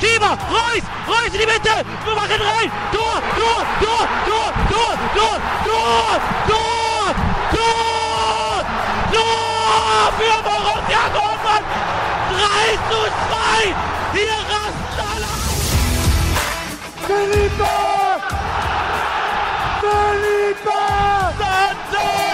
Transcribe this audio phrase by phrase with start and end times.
[0.00, 5.36] Schieber, Reus, Reus in die Mitte, wir machen rein, Tor, Tor, Tor, Tor, Tor, Tor,
[5.66, 7.14] Tor, Tor,
[7.50, 8.64] Tor,
[9.12, 11.66] Tor für Borussia Dortmund,
[12.30, 13.74] 3 zu 2,
[14.14, 15.32] hier rasten alle.
[17.06, 17.72] Felipe!
[19.80, 20.78] Felipe!
[21.38, 22.27] Santana!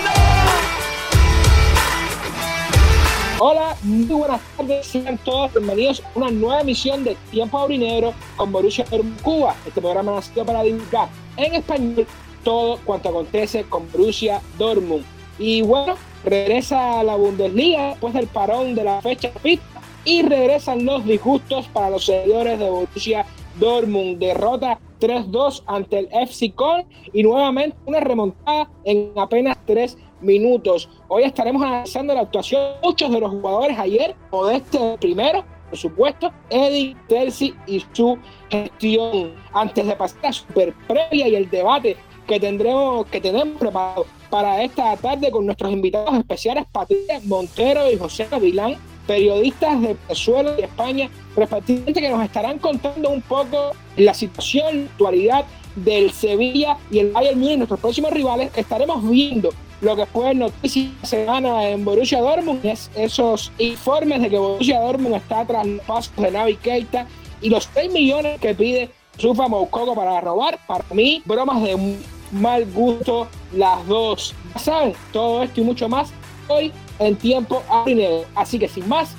[3.40, 8.52] Hola, muy buenas tardes, sean todos bienvenidos a una nueva emisión de Tiempo Aurinegro con
[8.52, 9.56] Borussia Dortmund Cuba.
[9.66, 12.06] Este programa nació para divulgar en español
[12.44, 15.04] todo cuanto acontece con Borussia Dortmund.
[15.40, 20.84] Y bueno, regresa a la Bundesliga después del parón de la fecha FIFA y regresan
[20.84, 23.26] los disgustos para los seguidores de Borussia
[23.58, 24.18] Dortmund.
[24.18, 30.88] Derrota 3-2 ante el FC Köln y nuevamente una remontada en apenas 3 minutos.
[31.08, 36.32] Hoy estaremos analizando la actuación de muchos de los jugadores ayer, Modeste primero, por supuesto,
[36.50, 38.18] Eddie, Terzi y su
[38.50, 39.34] gestión.
[39.52, 44.06] Antes de pasar a la super previa y el debate que tendremos, que tenemos preparado
[44.30, 50.54] para esta tarde con nuestros invitados especiales, Patricia Montero y José Vilán, periodistas de Venezuela
[50.58, 55.44] y España, respectivamente, que nos estarán contando un poco la situación, la actualidad
[55.76, 58.50] del Sevilla y el Bayern Múnich, nuestros próximos rivales.
[58.56, 59.50] Estaremos viendo
[59.84, 65.16] lo que fue noticia semana en Borussia Dortmund, es esos informes de que Borussia Dortmund
[65.16, 67.06] está tras los pasos de Navi Keita
[67.42, 70.58] y los 6 millones que pide Sufa Moukoko para robar.
[70.66, 71.98] Para mí, bromas de
[72.32, 74.34] mal gusto las dos.
[74.54, 76.12] Ya saben, todo esto y mucho más
[76.48, 78.24] hoy en tiempo aurinegro.
[78.34, 79.14] Así que sin más,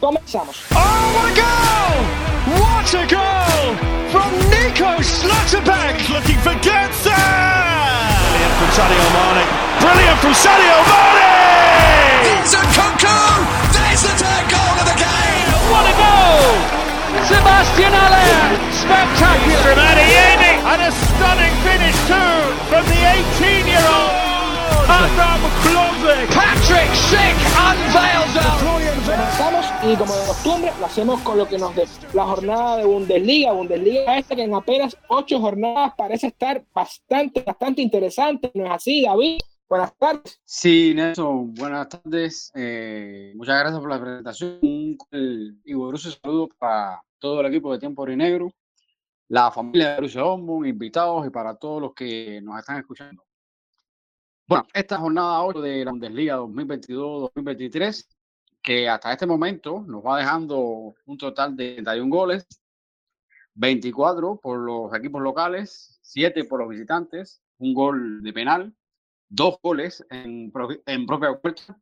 [0.00, 0.56] comenzamos.
[0.72, 0.76] Oh,
[1.14, 1.94] what a goal!
[2.58, 3.64] What a goal
[4.10, 6.08] from Nico Schlotterbeck!
[6.08, 7.18] looking for Götze!
[8.30, 9.44] Brilliant from Sadio Mane.
[9.82, 11.30] Brilliant from Sadio Mane!
[12.24, 13.18] There's a Kunku!
[13.74, 15.48] There's the third goal of the game!
[15.68, 16.46] What a goal!
[17.26, 18.56] Sebastian Aller!
[18.72, 19.62] Spectacular!
[19.66, 22.38] From Adiemi, and a stunning finish too
[22.70, 24.27] from the 18-year-old
[24.88, 26.28] Adam Klozek.
[26.34, 28.28] Patrick Schick unveils
[29.08, 31.84] Comenzamos y como de costumbre lo hacemos con lo que nos dé
[32.14, 33.52] la jornada de Bundesliga.
[33.52, 38.50] Bundesliga esta que en apenas ocho jornadas parece estar bastante, bastante interesante.
[38.54, 39.40] ¿No es así, David?
[39.68, 40.40] Buenas tardes.
[40.44, 42.50] Sí, Nelson, buenas tardes.
[42.54, 44.58] Eh, muchas gracias por la presentación.
[44.62, 44.98] Un
[45.74, 48.50] borroso saludo para todo el equipo de Tiempo Negro,
[49.28, 53.27] la familia de Borussia Dortmund, invitados y para todos los que nos están escuchando.
[54.48, 58.08] Bueno, esta jornada 8 de la Bundesliga 2022-2023,
[58.62, 62.46] que hasta este momento nos va dejando un total de 31 goles,
[63.52, 68.74] 24 por los equipos locales, 7 por los visitantes, un gol de penal,
[69.28, 70.50] dos goles en,
[70.86, 71.78] en propia puerta.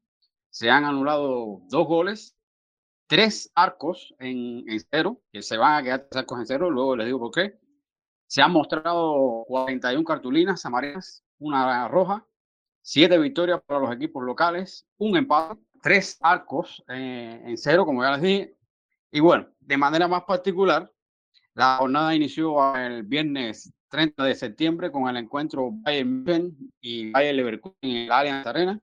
[0.50, 2.36] Se han anulado dos goles,
[3.06, 6.96] tres arcos en, en cero, que se van a quedar tres arcos en cero, luego
[6.96, 7.60] les digo por qué.
[8.26, 12.26] Se han mostrado 41 cartulinas amarillas, una roja,
[12.86, 18.12] siete victorias para los equipos locales, un empate, tres arcos eh, en cero, como ya
[18.12, 18.56] les dije.
[19.10, 20.88] Y bueno, de manera más particular,
[21.54, 27.36] la jornada inició el viernes 30 de septiembre con el encuentro Bayern München y Bayern
[27.38, 28.80] Leverkusen en el Allianz Arena.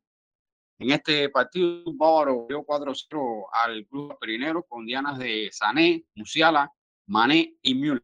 [0.79, 6.69] En este partido, Bávaro dio 4-0 al club perinero con dianas de Sané, Musiala,
[7.07, 8.03] Mané y Müller.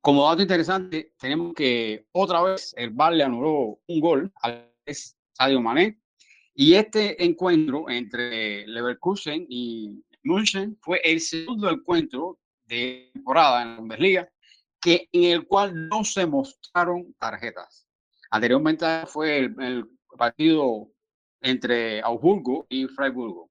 [0.00, 4.73] Como dato interesante, tenemos que otra vez el Bar le anuló un gol al
[5.32, 6.00] Sadio Mané
[6.54, 13.76] y este encuentro entre Leverkusen y München fue el segundo encuentro de temporada en la
[13.80, 14.28] Bundesliga
[14.80, 17.88] que, en el cual no se mostraron tarjetas.
[18.30, 20.92] Anteriormente fue el, partido
[21.40, 23.50] entre Augsburgo y Freiburgo.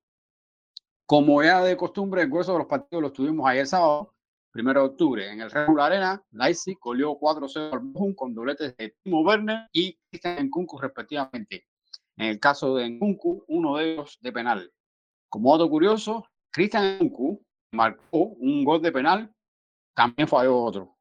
[1.06, 4.12] Como ya de costumbre, el grueso de los partidos los tuvimos ayer sábado,
[4.53, 6.24] 1 de octubre, en el Red Bull Arena.
[6.31, 11.66] Leipzig goleó 4-0 al Bochum con dobletes de Timo Werner y Christian Nkunku respectivamente.
[12.18, 14.72] En el caso de Nkunku, uno de ellos de penal.
[15.29, 19.34] Como dato curioso, Christian Nkunku marcó un gol de penal,
[19.96, 20.96] también falló otro.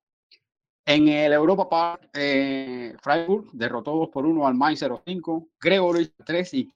[0.84, 6.54] En el Europa Park, eh, Freiburg derrotó 2 por 1 al Mainz 05, Gregory 3
[6.54, 6.72] y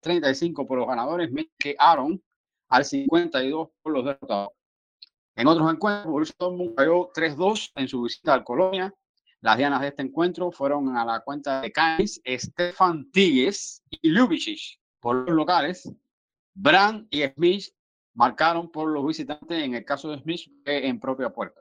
[0.00, 2.20] 35 por los ganadores, que Aaron
[2.68, 4.50] al 52 por los derrotados.
[5.36, 8.92] En otros encuentros, Borussia Dortmund cayó 3-2 en su visita al Colonia.
[9.42, 14.80] Las dianas de este encuentro fueron a la cuenta de Kainz, Stefan Tigges y Ljubicic
[14.98, 15.92] por los locales.
[16.54, 17.66] Brand y Smith
[18.14, 21.60] marcaron por los visitantes, en el caso de Smith, en propia puerta.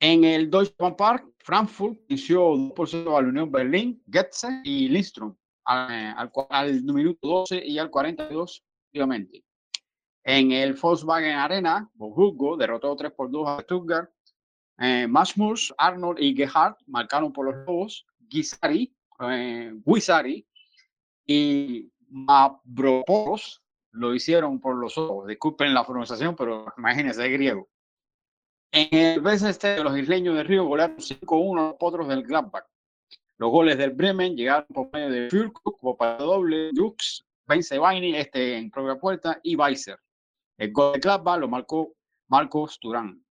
[0.00, 4.62] En el Deutsche Bank Park, Frankfurt inició 2 por 0 a la Unión Berlín, Getze
[4.64, 9.44] y Lindström al, al, al minuto 12 y al 42, respectivamente.
[10.24, 14.10] En el Volkswagen Arena, Hugo derrotó 3 por 2 a Stuttgart.
[14.78, 18.06] Eh, Masmus, Arnold y Gerhardt marcaron por los Lobos.
[18.18, 20.46] Guisari, eh, Guisari
[21.26, 23.62] y Mavropoulos
[23.92, 25.26] lo hicieron por los ojos.
[25.26, 27.68] Disculpen la pronunciación, pero imagínense, es griego.
[28.70, 32.66] En el BST, los isleños de Río volaron 5-1 a los potros del Gladbach.
[33.38, 38.70] Los goles del Bremen llegaron por medio de Fürkuk, Copa doble, Jux, Benzebaini, este en
[38.70, 39.98] propia puerta, y Weiser.
[40.58, 41.94] El gol de Gladbach lo marcó
[42.26, 43.24] Marcos Turán.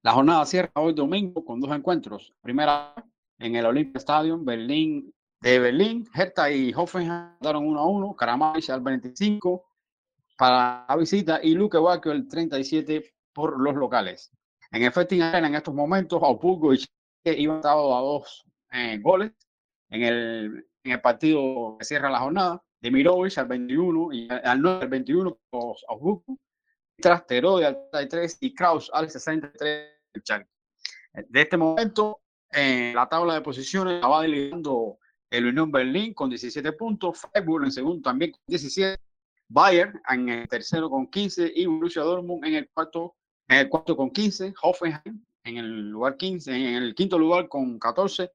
[0.00, 2.32] La jornada cierra hoy domingo con dos encuentros.
[2.40, 2.94] Primera
[3.38, 5.12] en el Olympia Stadium, Berlín,
[5.42, 9.66] de Berlín, Hertha y Hoffenheim daron 1 a 1, Karamais al 25
[10.38, 13.04] para la visita y Luque Bacchio el 37
[13.34, 14.32] por los locales.
[14.70, 19.32] En efecto, en estos momentos, Augsburgo y Chile iban a dos eh, goles
[19.90, 22.62] en el, en el partido que cierra la jornada.
[22.80, 26.38] De Mirovic al 21 y al 9 al 21 los Augsburgo.
[26.98, 29.90] Tras Terode al 33 y Kraus al 63
[31.28, 32.20] De este momento,
[32.50, 34.98] en la tabla de posiciones va liderando
[35.30, 38.98] el Unión Berlín con 17 puntos, Freiburg en segundo también con 17,
[39.48, 43.14] Bayern en el tercero con 15 y Borussia Dortmund en el cuarto,
[43.48, 47.78] en el cuarto con 15, Hoffenheim en el lugar 15, en el quinto lugar con
[47.78, 48.30] 14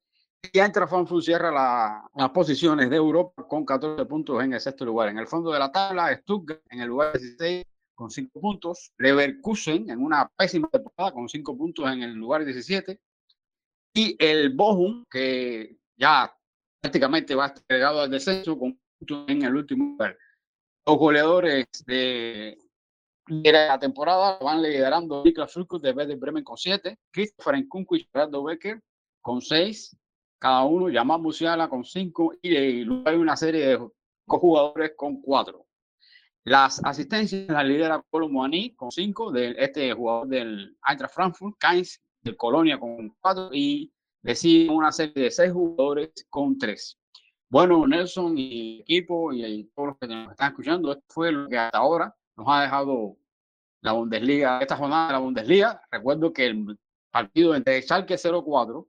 [0.53, 4.85] y Eintracht Frankfurt cierra la, las posiciones de Europa con 14 puntos en el sexto
[4.85, 5.09] lugar.
[5.09, 7.63] En el fondo de la tabla, Stuttgart en el lugar 16
[8.01, 12.99] con 5 puntos, Leverkusen en una pésima temporada con 5 puntos en el lugar 17
[13.93, 16.35] y el Bochum que ya
[16.81, 20.17] prácticamente va entregado al descenso con puntos en el último lugar.
[20.83, 22.57] Los goleadores de,
[23.27, 28.43] la temporada van liderando Niklas Fulkus de Werder Bremen con 7, Christopher Nkunku y Gerardo
[28.43, 28.81] Becker
[29.21, 29.95] con 6,
[30.39, 33.89] cada uno, Yamal Musiala con 5 y luego hay una serie de
[34.25, 35.67] jugadores con 4.
[36.43, 42.01] Las asistencias las lidera Colo Moani con 5, de este jugador del Eintracht Frankfurt, Kainz
[42.21, 43.91] del Colonia con 4 y
[44.33, 46.97] siguen una serie de 6 jugadores con 3.
[47.47, 51.57] Bueno, Nelson y equipo y, todos los que nos están escuchando, esto fue lo que
[51.57, 53.17] hasta ahora nos ha dejado
[53.81, 55.81] la Bundesliga, esta jornada de la Bundesliga.
[55.91, 56.79] Recuerdo que el
[57.11, 58.87] partido entre Schalke 04,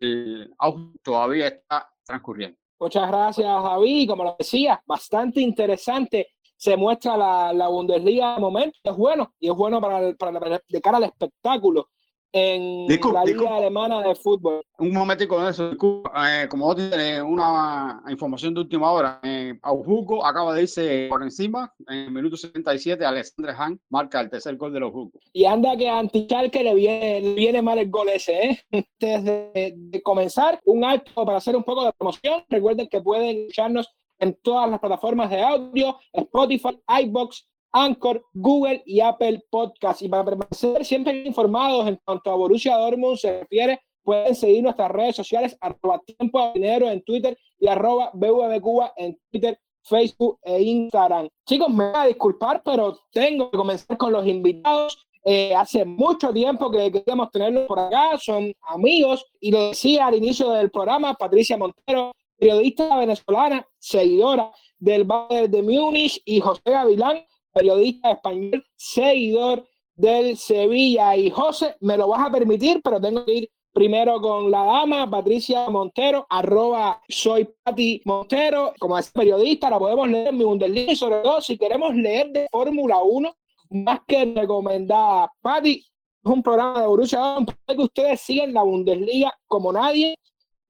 [0.00, 0.54] el
[1.02, 2.56] todavía está transcurriendo.
[2.78, 4.06] Muchas gracias, Javi.
[4.06, 8.78] Como lo decía, bastante interesante se muestra la, la Bundesliga de momento.
[8.82, 11.88] Es bueno y es bueno para, para, de cara al espectáculo
[12.34, 14.60] en la Liga Alemana de Fútbol.
[14.78, 20.26] Un momentico de eso, eh, como vos tienes una información de última hora, eh, Augsburgo
[20.26, 24.72] acaba de irse por encima, en el minuto 77, Alexandre Hahn marca el tercer gol
[24.72, 25.20] de los Augsburgo.
[25.32, 28.64] Y anda que a Antichalke le viene, le viene mal el gol ese, ¿eh?
[28.72, 32.42] Antes de, comenzar, un alto para hacer un poco de promoción.
[32.48, 33.88] Recuerden que pueden escucharnos
[34.24, 40.02] en todas las plataformas de audio, Spotify, iBox, Anchor, Google y Apple Podcast.
[40.02, 44.90] Y para permanecer siempre informados en cuanto a Borussia Dortmund se refiere, pueden seguir nuestras
[44.90, 50.62] redes sociales, arroba tiempo de dinero en Twitter y arroba Cuba en Twitter, Facebook e
[50.62, 51.28] Instagram.
[51.46, 54.98] Chicos, me voy a disculpar, pero tengo que comenzar con los invitados.
[55.26, 60.14] Eh, hace mucho tiempo que queríamos tenerlos por acá, son amigos, y lo decía al
[60.14, 67.24] inicio del programa, Patricia Montero, periodista venezolana, seguidora del Bayern de Múnich, y José Gavilán,
[67.52, 71.16] periodista español, seguidor del Sevilla.
[71.16, 75.10] Y José, me lo vas a permitir, pero tengo que ir primero con la dama,
[75.10, 78.72] Patricia Montero, arroba soy Pati Montero.
[78.78, 82.30] Como es periodista, la podemos leer en mi Bundesliga y sobre todo si queremos leer
[82.30, 83.34] de Fórmula 1,
[83.70, 85.30] más que recomendada.
[85.40, 85.84] Pati,
[86.24, 87.36] es un programa de Borussia
[87.66, 90.16] que ustedes siguen la Bundesliga como nadie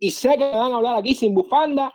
[0.05, 1.91] y sé que me van a hablar aquí sin bufanda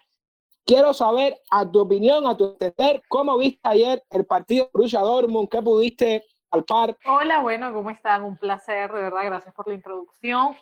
[0.66, 5.50] Quiero saber, a tu opinión, a tu entender, cómo viste ayer el partido Borussia Dortmund,
[5.50, 6.96] qué pudiste palpar.
[7.06, 8.24] Hola, bueno, ¿cómo están?
[8.24, 10.56] Un placer, de verdad, gracias por la introducción.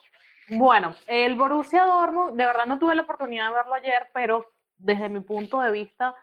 [0.47, 4.45] Bueno, el Borussia Dortmund, de verdad no tuve la oportunidad de verlo ayer, pero
[4.77, 6.15] desde mi punto de vista,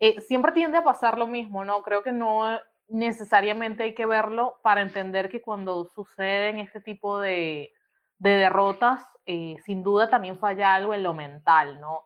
[0.00, 1.82] eh, siempre tiende a pasar lo mismo, ¿no?
[1.82, 2.58] Creo que no
[2.88, 7.72] necesariamente hay que verlo para entender que cuando suceden este tipo de,
[8.20, 12.04] de derrotas, eh, sin duda también falla algo en lo mental, ¿no?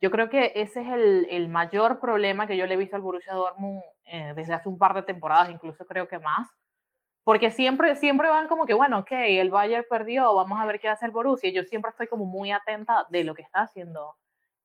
[0.00, 3.02] Yo creo que ese es el, el mayor problema que yo le he visto al
[3.02, 6.48] Borussia Dortmund eh, desde hace un par de temporadas, incluso creo que más.
[7.24, 10.88] Porque siempre, siempre van como que, bueno, ok, el Bayern perdió, vamos a ver qué
[10.88, 11.50] hace el Borussia.
[11.50, 14.16] Yo siempre estoy como muy atenta de lo que está haciendo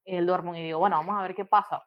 [0.05, 1.83] el Dortmund y digo, bueno, vamos a ver qué pasa.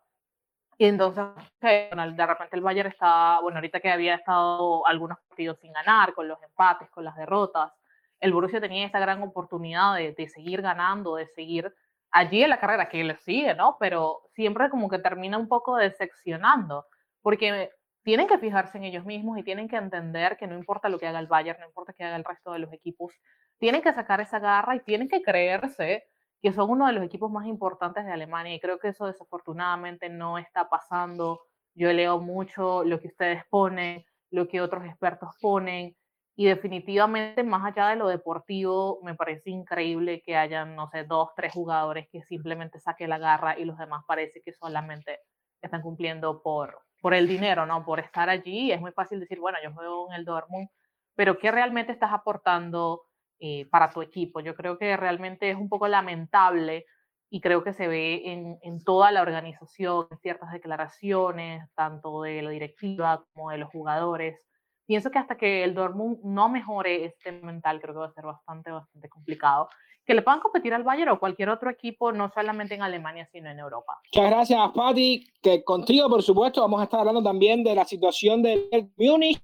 [0.77, 1.25] Y entonces,
[1.61, 6.27] de repente el Bayern está, bueno, ahorita que había estado algunos partidos sin ganar, con
[6.27, 7.73] los empates, con las derrotas,
[8.21, 11.75] el Borussia tenía esta gran oportunidad de, de seguir ganando, de seguir
[12.11, 13.77] allí en la carrera, que le sigue, ¿no?
[13.81, 16.87] Pero siempre como que termina un poco decepcionando,
[17.23, 17.71] porque
[18.05, 21.09] tienen que fijarse en ellos mismos y tienen que entender que no importa lo que
[21.09, 23.13] haga el Bayern, no importa que haga el resto de los equipos,
[23.59, 26.05] tienen que sacar esa garra y tienen que creerse
[26.41, 30.11] que son uno de los equipos más importantes de Alemania y creo que eso desafortunadamente
[30.11, 31.41] no está pasando.
[31.75, 35.97] Yo leo mucho lo que ustedes ponen, lo que otros expertos ponen
[36.37, 41.31] y definitivamente más allá de lo deportivo me parece increíble que hayan, no sé, dos,
[41.37, 45.21] tres jugadores que simplemente saquen la garra y los demás parece que solamente
[45.63, 47.85] están cumpliendo por, por el dinero, ¿no?
[47.85, 48.73] Por estar allí.
[48.73, 50.69] Es muy fácil decir, bueno, yo juego en el Dortmund,
[51.15, 53.03] pero ¿qué realmente estás aportando
[53.39, 54.41] eh, para tu equipo?
[54.41, 56.87] Yo creo que realmente es un poco lamentable
[57.31, 62.51] y creo que se ve en, en, toda la organización, ciertas declaraciones, tanto de la
[62.51, 64.41] directiva como de los jugadores.
[64.87, 68.25] Pienso que hasta que el Dortmund no mejore este mental, creo que va a ser
[68.25, 69.69] bastante, bastante complicado
[70.05, 73.51] que le puedan competir al Bayern o cualquier otro equipo, no solamente en Alemania, sino
[73.51, 73.99] en Europa.
[74.15, 75.27] Muchas gracias, Patti.
[75.43, 79.41] Que contigo, por supuesto, vamos a estar hablando también de la situación del Múnich.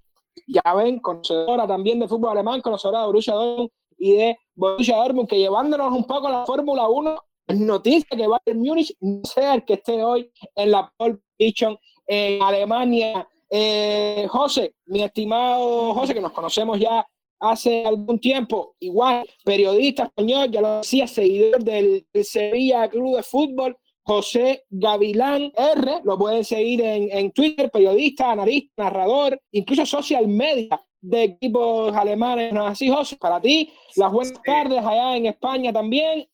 [0.46, 5.28] Ya ven, conocedora también de fútbol alemán, conocedora de Borussia Dortmund y de Borussia Dortmund,
[5.28, 7.16] que llevándonos un poco a la Fórmula 1,
[7.48, 11.78] es noticia que Bayern Múnich no sea el que esté hoy en la pole position
[12.06, 13.28] en Alemania.
[13.50, 17.04] Eh, José, mi estimado José, que nos conocemos ya
[17.40, 23.76] hace algún tiempo, igual, periodista español, ya lo decía, seguidor del, Sevilla Club de Fútbol,
[24.02, 30.80] José Gavilán R, lo pueden seguir en, en, Twitter, periodista, analista, narrador, incluso social media
[31.00, 32.66] de equipos alemanes, ¿no?
[32.66, 36.28] Así, José, para ti, las buenas tardes allá en España también.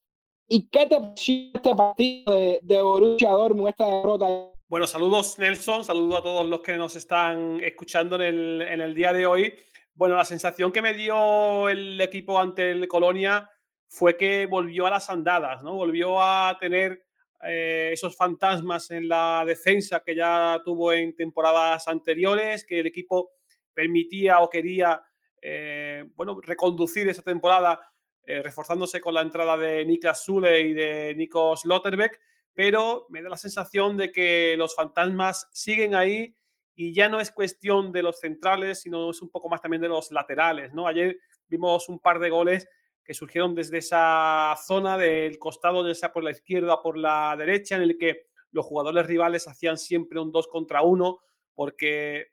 [0.48, 4.55] ¿Y qué te pareció este partido de, de Borussia Dortmund, esta derrota?
[4.68, 8.96] Bueno, saludos Nelson, saludos a todos los que nos están escuchando en el, en el
[8.96, 9.54] día de hoy.
[9.94, 13.48] Bueno, la sensación que me dio el equipo ante el Colonia
[13.86, 15.74] fue que volvió a las andadas, ¿no?
[15.74, 17.06] Volvió a tener
[17.44, 23.34] eh, esos fantasmas en la defensa que ya tuvo en temporadas anteriores, que el equipo
[23.72, 25.00] permitía o quería,
[25.40, 27.80] eh, bueno, reconducir esa temporada
[28.24, 32.18] eh, reforzándose con la entrada de Niklas Zule y de Nico Slotterbeck,
[32.56, 36.34] pero me da la sensación de que los fantasmas siguen ahí
[36.74, 39.88] y ya no es cuestión de los centrales, sino es un poco más también de
[39.88, 40.88] los laterales, ¿no?
[40.88, 42.66] Ayer vimos un par de goles
[43.04, 47.36] que surgieron desde esa zona del costado, ya sea por la izquierda o por la
[47.38, 51.18] derecha, en el que los jugadores rivales hacían siempre un 2 contra 1,
[51.54, 52.28] porque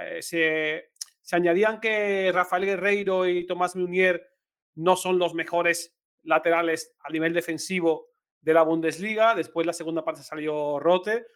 [0.00, 0.90] eh, se,
[1.20, 4.26] se, añadían que Rafael Guerreiro y Tomás Munier
[4.74, 8.15] no son los mejores laterales a nivel defensivo
[8.46, 11.26] de la Bundesliga, después la segunda parte salió Rote,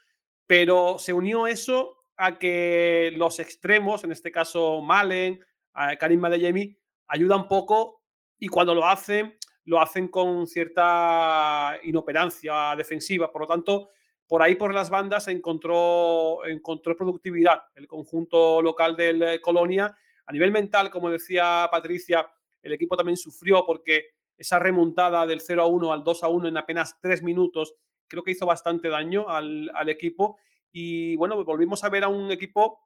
[0.47, 5.41] pero se unió eso a que los extremos, en este caso Malen,
[5.99, 8.05] Karim Adeyemi, ayudan poco
[8.39, 13.33] y cuando lo hacen, lo hacen con cierta inoperancia defensiva.
[13.33, 13.89] Por lo tanto,
[14.29, 19.99] por ahí por las bandas encontró, encontró productividad el conjunto local del Colonia.
[20.27, 22.31] A nivel mental, como decía Patricia,
[22.63, 26.49] el equipo también sufrió porque esa remontada del 0 a 1 al 2 a 1
[26.49, 27.75] en apenas tres minutos
[28.09, 30.39] creo que hizo bastante daño al, al equipo
[30.73, 32.81] y bueno, volvimos a ver a un equipo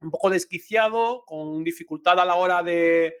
[0.00, 3.14] un poco desquiciado, con dificultad a la hora de,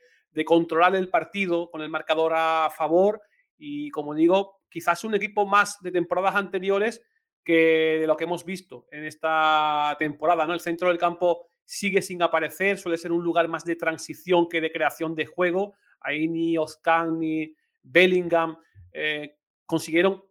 [0.44, 3.20] controlar el partido, con el marcador a favor.
[3.58, 7.02] Y como digo, quizás un equipo más de temporadas anteriores
[7.44, 10.46] que de lo que hemos visto en esta temporada.
[10.46, 10.54] ¿no?
[10.54, 14.60] El centro del campo sigue sin aparecer, suele ser un lugar más de transición que
[14.60, 15.74] de creación de juego.
[16.00, 18.56] Ahí ni Oscar ni Bellingham
[18.92, 20.24] eh, consiguieron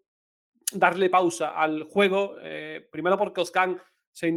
[0.74, 4.28] darle pausa al juego, eh, primero porque Oscan se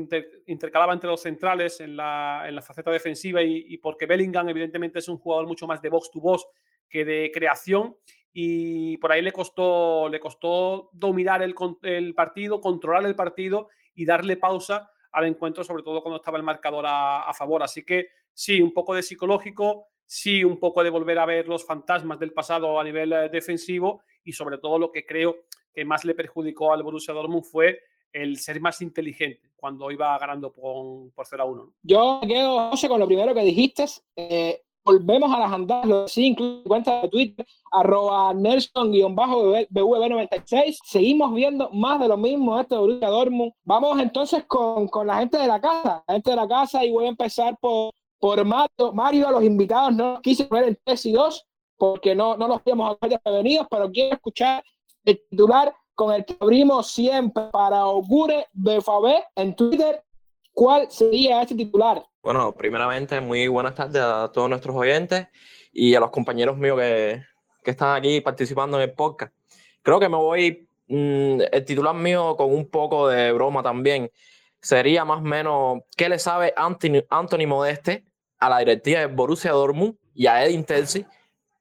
[0.46, 5.08] intercalaba entre los centrales en la, en la faceta defensiva y, porque Bellingham evidentemente es
[5.08, 6.46] un jugador mucho más de box to box
[6.88, 7.96] que de creación
[8.32, 14.04] y por ahí le costó, le costó dominar el, el partido, controlar el partido y
[14.04, 17.62] darle pausa al encuentro, sobre todo cuando estaba el marcador a, a, favor.
[17.62, 21.64] Así que sí, un poco de psicológico, sí, un poco de volver a ver los
[21.64, 26.04] fantasmas del pasado a nivel eh, defensivo y sobre todo lo que creo que más
[26.04, 27.80] le perjudicó al Borussia Dortmund fue
[28.12, 31.72] el ser más inteligente cuando iba ganando por, por 0 a 1.
[31.84, 33.86] Yo quedo, José, con lo primero que dijiste.
[34.16, 40.78] Eh, volvemos a las andadas, sí, incluso cuenta de Twitter, arroba Nelson-BV96.
[40.84, 43.52] Seguimos viendo más de lo mismo esto de Borussia Dortmund.
[43.64, 46.90] Vamos entonces con, con, la gente de la casa, la gente de la casa, y
[46.90, 48.92] voy a empezar por, por Mario.
[48.94, 52.58] Mario, a los invitados no quise poner en 3 y 2 porque no, no los
[52.62, 54.62] queríamos haber prevenidos, pero quiero escuchar
[55.04, 60.04] el titular con el que abrimos siempre para Augure BFB en Twitter.
[60.52, 62.06] ¿Cuál sería ese titular?
[62.22, 65.26] Bueno, primeramente, muy buenas tardes a todos nuestros oyentes
[65.72, 67.22] y a los compañeros míos que,
[67.64, 69.34] que están aquí participando en el podcast.
[69.82, 74.12] Creo que me voy, mm, el titular mío con un poco de broma también.
[74.60, 78.11] sería más o menos qué le sabe Anthony, Anthony Modeste
[78.42, 81.06] a la directiva de Borussia Dortmund y a Edin Terzi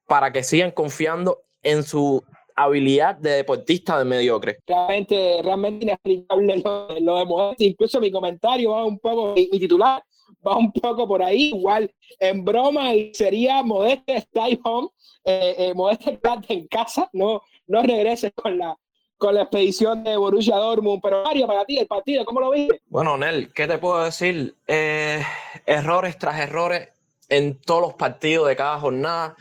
[0.08, 2.24] para que sigan confiando en su
[2.56, 4.58] habilidad de deportista de mediocre.
[4.66, 7.64] Realmente, realmente inexplicable lo, lo de Modeste.
[7.66, 10.02] Incluso mi comentario va un poco, mi, mi titular
[10.44, 14.88] va un poco por ahí, igual en broma y sería Modeste stay home,
[15.24, 18.76] eh, eh, Modeste en casa, no, no regreses con la,
[19.22, 21.00] con la expedición de Borussia Dortmund.
[21.00, 22.82] Pero Mario, para ti, el partido, ¿cómo lo viste?
[22.88, 24.56] Bueno, Nel, ¿qué te puedo decir?
[24.66, 25.22] Eh,
[25.64, 26.88] errores tras errores
[27.28, 29.36] en todos los partidos de cada jornada.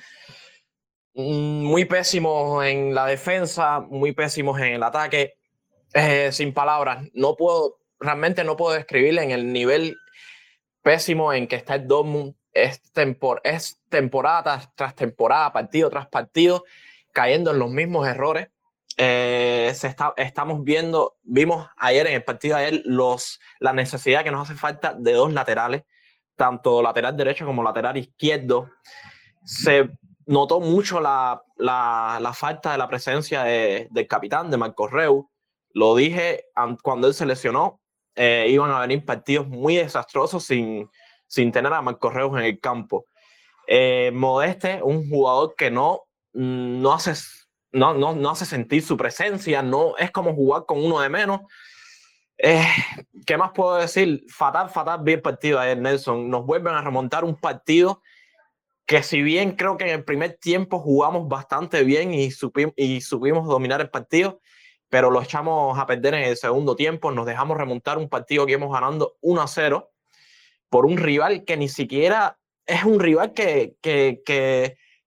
[1.16, 5.34] Mm, Muy pésimos en la defensa, muy pésimos en el ataque.
[5.96, 9.98] Eh, sin palabras, no puedo, realmente no puedo describirle en el nivel
[10.84, 12.36] pésimo en que está el Dortmund.
[12.54, 16.66] Es, tempor es temporada tras, tras temporada, partido tras partido,
[17.12, 18.50] cayendo en los mismos errores.
[19.04, 24.24] Eh, se está, estamos viendo, vimos ayer en el partido de ayer los, la necesidad
[24.24, 25.86] que nos hace falta de dos laterales,
[26.36, 28.70] tanto lateral derecho como lateral izquierdo.
[29.44, 29.90] Se
[30.28, 35.32] notó mucho la, la, la falta de la presencia de, del capitán, de Marco Reu.
[35.74, 37.82] Lo dije an- cuando él se lesionó,
[38.14, 40.88] eh, iban a venir partidos muy desastrosos sin,
[41.26, 43.08] sin tener a Marco Reus en el campo.
[43.68, 46.04] Eh, Modeste, un jugador que no,
[46.34, 47.14] mm, no, hace,
[47.72, 51.42] no, no, no hace sentir su presencia, no es como jugar con uno de menos.
[52.38, 52.66] Eh,
[53.26, 54.24] ¿Qué más puedo decir?
[54.30, 56.30] Fatal, fatal, bien partido Nelson.
[56.30, 58.02] Nos vuelven a remontar un partido
[58.86, 63.00] que si bien creo que en el primer tiempo jugamos bastante bien y, supim- y
[63.02, 64.42] supimos dominar el partido,
[64.90, 68.54] pero lo echamos a perder en el segundo tiempo, nos dejamos remontar un partido que
[68.54, 69.92] íbamos ganando 1 a 0
[70.68, 74.22] por un rival que ni siquiera es un rival que, que,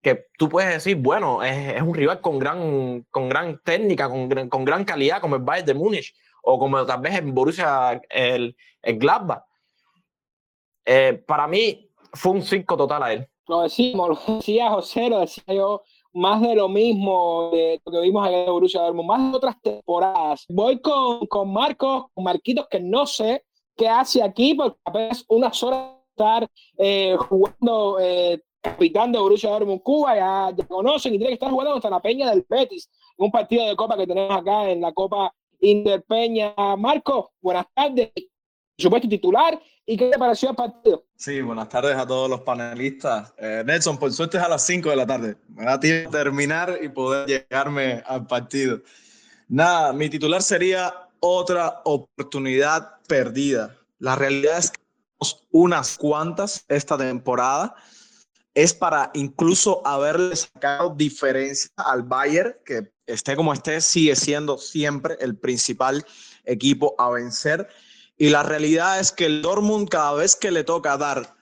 [0.04, 4.28] que tú puedes decir, bueno, es, es un rival con gran, con gran técnica, con,
[4.48, 8.54] con gran calidad, como el Bayern de Múnich o como tal vez en Borussia el,
[8.82, 9.44] el Gladbach.
[10.84, 13.26] Eh, para mí fue un 5 total a él.
[13.48, 18.00] Lo decimos, lo decía José, lo decía yo, más de lo mismo de lo que
[18.00, 20.44] vimos ayer de Borussia Dortmund, más de otras temporadas.
[20.48, 23.44] Voy con, con Marcos, con Marquitos, que no sé
[23.76, 26.48] qué hace aquí, porque apenas unas horas estar
[26.78, 31.50] eh, jugando eh, capitán de Borussia Dortmund Cuba, ya, ya conocen, y tiene que estar
[31.50, 34.92] jugando contra la Peña del Betis, un partido de Copa que tenemos acá en la
[34.92, 36.54] Copa Interpeña.
[36.78, 41.04] Marcos, buenas tardes, por supuesto titular, ¿y qué te pareció el partido?
[41.14, 43.34] Sí, buenas tardes a todos los panelistas.
[43.36, 45.36] Eh, Nelson, por suerte es a las 5 de la tarde.
[45.48, 48.80] Me da tiempo de terminar y poder llegarme al partido.
[49.48, 53.76] Nada, mi titular sería otra oportunidad perdida.
[53.98, 54.80] La realidad es que
[55.50, 57.74] unas cuantas esta temporada.
[58.54, 65.16] Es para incluso haberle sacado diferencia al Bayern, que esté como esté, sigue siendo siempre
[65.20, 66.04] el principal
[66.44, 67.68] equipo a vencer.
[68.16, 71.36] Y la realidad es que el Dortmund cada vez que le toca dar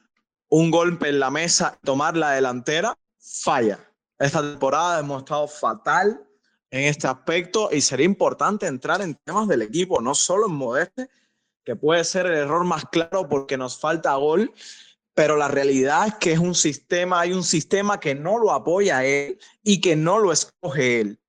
[0.49, 3.79] un golpe en la mesa, tomar la delantera, falla.
[4.19, 6.27] Esta temporada hemos estado fatal
[6.71, 11.11] en este aspecto y sería importante entrar en temas del equipo, no solo en Modeste,
[11.65, 14.53] que puede ser el error más claro porque nos falta gol,
[15.15, 19.05] pero la realidad es que es un sistema, hay un sistema que no lo apoya
[19.05, 21.21] él y que no lo escoge él.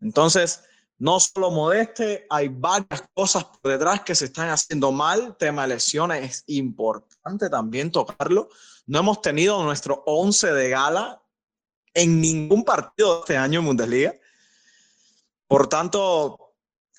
[0.00, 0.62] Entonces,
[0.98, 5.36] no solo Modeste, hay varias cosas por detrás que se están haciendo mal.
[5.36, 8.48] Tema de lesiones es importante también tocarlo.
[8.86, 11.20] No hemos tenido nuestro 11 de gala
[11.94, 14.14] en ningún partido de este año en Bundesliga.
[15.48, 16.54] Por tanto,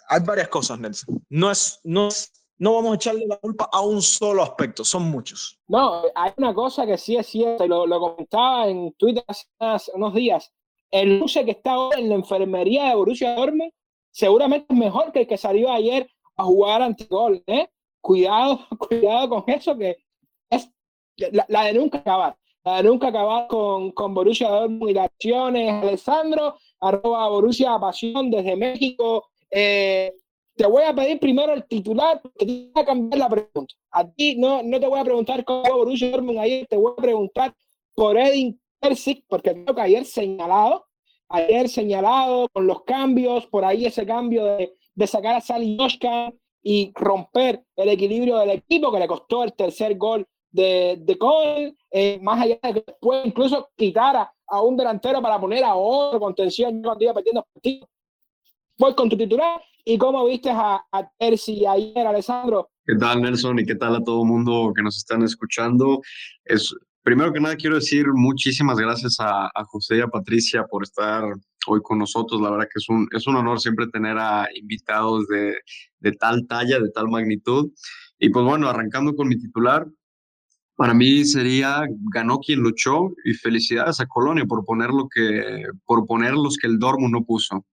[0.09, 1.25] hay varias cosas, Nelson.
[1.29, 5.03] No, es, no, es, no vamos a echarle la culpa a un solo aspecto, son
[5.09, 5.59] muchos.
[5.67, 9.23] No, hay una cosa que sí es cierta, y lo, comentaba en Twitter
[9.59, 10.51] hace unos días.
[10.91, 13.71] El luce que está ahora en la enfermería de Borussia Dortmund
[14.11, 17.67] seguramente es mejor que el que salió ayer a jugar antigol, ¿eh?
[17.99, 19.97] Cuidado, cuidado con eso, que
[20.49, 20.69] es
[21.17, 22.37] la, la de nunca acabar.
[22.63, 25.83] La de nunca acabar con, con Borussia Dortmund y las acciones.
[25.83, 29.29] Alessandro, arroba Borussia Pasión desde México.
[29.49, 30.13] Eh,
[30.55, 33.73] te voy a pedir primero el titular porque te voy a cambiar la pregunta.
[33.91, 37.01] A ti no, no te voy a preguntar cómo Borussia Dortmund ayer, te voy a
[37.01, 37.53] preguntar
[37.95, 40.85] por Edin Terzic, porque creo que ayer señalado,
[41.29, 46.33] ayer señalado con los cambios, por ahí ese cambio de, de sacar a Sally Yoshka
[46.61, 51.75] y romper el equilibrio del equipo que le costó el tercer gol de, de Cole,
[51.91, 56.19] eh, más allá de que después incluso quitara a un delantero para poner a otro
[56.19, 57.89] contención cuando iba perdiendo partidos.
[58.77, 62.69] Voy con tu titular y cómo viste a, a Terzi ayer, Alessandro.
[62.85, 63.59] ¿Qué tal, Nelson?
[63.59, 66.01] ¿Y qué tal a todo el mundo que nos están escuchando?
[66.43, 71.23] Es primero que nada quiero decir muchísimas gracias a, José y a Patricia por estar
[71.67, 72.41] hoy con nosotros.
[72.41, 75.55] La verdad que es un, es un honor siempre tener a invitados de,
[75.99, 77.71] de tal talla, de tal magnitud.
[78.19, 79.85] Y pues bueno, arrancando con mi titular,
[80.75, 86.05] para mí sería ganó quien luchó y felicidades a Colonia por poner, lo que, por
[86.05, 87.65] poner los que el Dortmund no puso.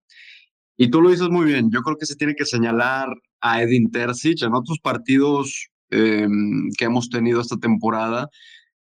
[0.82, 3.90] Y tú lo dices muy bien, yo creo que se tiene que señalar a Edin
[3.90, 8.30] Terzic en otros partidos em, que hemos tenido esta temporada.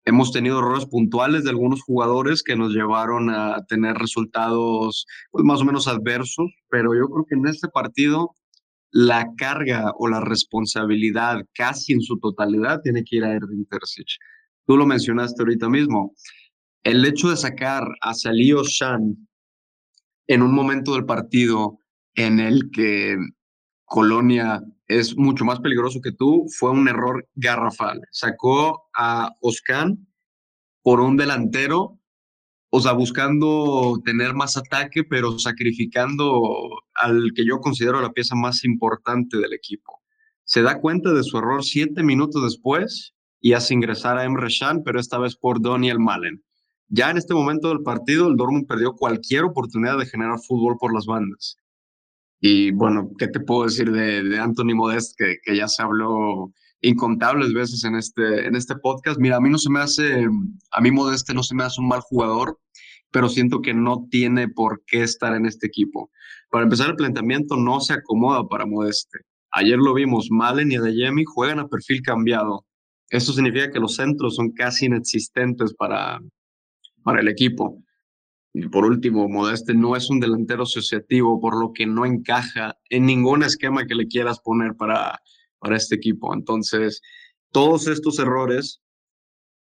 [0.04, 5.60] Hemos tenido errores puntuales de algunos jugadores que nos llevaron a tener resultados pues, más
[5.60, 8.30] o menos adversos, pero yo creo que en este partido
[8.92, 14.06] la carga o la responsabilidad casi en su totalidad tiene que ir a Erwin Terzic.
[14.68, 16.14] Tú lo mencionaste ahorita mismo.
[16.84, 19.16] El hecho de sacar a Salio Shan
[20.26, 21.78] en un momento del partido
[22.14, 23.16] en el que
[23.84, 28.00] Colonia es mucho más peligroso que tú fue un error garrafal.
[28.10, 30.06] Sacó a Oscan
[30.82, 31.98] por un delantero
[32.74, 36.40] o sea, buscando tener más ataque, pero sacrificando
[36.94, 40.00] al que yo considero la pieza más importante del equipo.
[40.44, 44.82] Se da cuenta de su error siete minutos después y hace ingresar a Emre Can,
[44.84, 46.42] pero esta vez por Daniel Malen.
[46.94, 50.92] Ya en este momento del partido, el Dortmund perdió cualquier oportunidad de generar fútbol por
[50.92, 51.56] las bandas.
[52.38, 56.52] Y bueno, ¿qué te puedo decir de, de Anthony Modest, que, que ya se habló
[56.82, 59.18] incontables veces en este, en este podcast.
[59.18, 60.26] Mira, a mí no se me hace,
[60.72, 62.58] a mí Modeste no se me hace un mal jugador,
[63.10, 66.10] pero siento que no tiene por qué estar en este equipo.
[66.50, 69.20] Para empezar, el planteamiento no se acomoda para Modeste.
[69.52, 72.66] Ayer lo vimos, Malen y Adeyemi juegan a perfil cambiado.
[73.10, 76.20] Esto significa que los centros son casi inexistentes para,
[77.02, 77.82] para el equipo.
[78.54, 83.06] Y por último, Modeste no es un delantero asociativo, por lo que no encaja en
[83.06, 85.20] ningún esquema que le quieras poner para,
[85.58, 86.34] para este equipo.
[86.34, 87.00] Entonces,
[87.50, 88.82] todos estos errores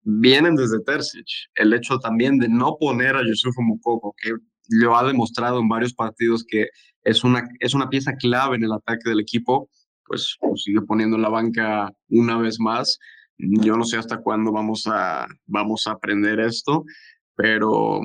[0.02, 1.28] vienen desde Terzic.
[1.56, 4.34] El hecho también de no poner a Yusuf Mukoko, que
[4.69, 6.67] lo ha demostrado en varios partidos que
[7.04, 9.69] es una, es una pieza clave en el ataque del equipo,
[10.06, 12.99] pues sigue poniendo en la banca una vez más.
[13.38, 16.84] Yo no sé hasta cuándo vamos a, vamos a aprender esto,
[17.41, 18.02] pero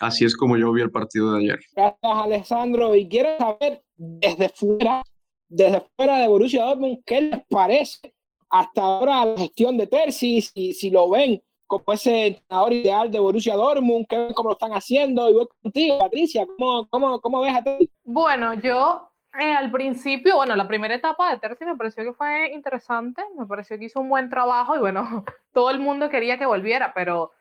[0.00, 1.58] así es como yo vi el partido de ayer.
[1.74, 2.94] Gracias, Alessandro.
[2.94, 5.02] Y quiero saber desde fuera
[5.48, 8.14] desde fuera de Borussia Dortmund, ¿qué les parece
[8.48, 10.40] hasta ahora la gestión de Terzi?
[10.40, 14.54] Si, si lo ven como ese entrenador ideal de Borussia Dortmund, ¿qué ven cómo lo
[14.54, 15.28] están haciendo?
[15.28, 17.90] Y voy contigo, Patricia, ¿cómo, cómo, cómo ves a Terzi?
[18.04, 22.52] Bueno, yo eh, al principio, bueno, la primera etapa de Terzi me pareció que fue
[22.52, 26.46] interesante, me pareció que hizo un buen trabajo y bueno, todo el mundo quería que
[26.46, 27.32] volviera, pero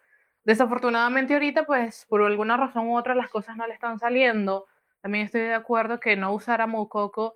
[0.46, 4.68] desafortunadamente ahorita, pues por alguna razón u otra las cosas no le están saliendo.
[5.02, 7.36] También estoy de acuerdo que no usar a Moukoko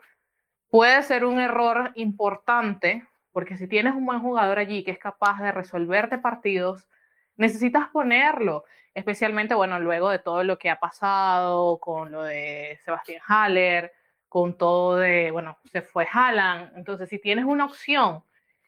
[0.69, 5.41] puede ser un error importante, porque si tienes un buen jugador allí que es capaz
[5.41, 6.87] de resolverte partidos,
[7.35, 13.21] necesitas ponerlo, especialmente, bueno, luego de todo lo que ha pasado con lo de Sebastián
[13.27, 13.91] Haller,
[14.27, 18.23] con todo de, bueno, se fue Haaland, entonces si tienes una opción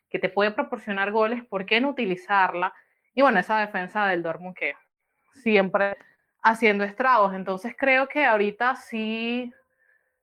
[0.10, 2.74] que te puede proporcionar goles, ¿por qué no utilizarla?
[3.14, 4.74] Y bueno, esa defensa del Dortmund que
[5.44, 5.98] siempre
[6.44, 9.54] haciendo estragos, entonces creo que ahorita sí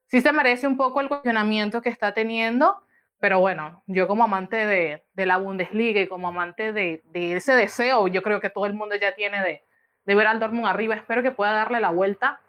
[0.09, 2.81] sí se merece un poco el cuestionamiento que está teniendo,
[3.19, 7.53] pero bueno, yo como amante de, de la Bundesliga y como amante de, de, ese
[7.53, 9.63] deseo, yo creo que todo el mundo ya tiene de,
[10.05, 12.41] de ver al Dortmund arriba, espero que pueda darle la vuelta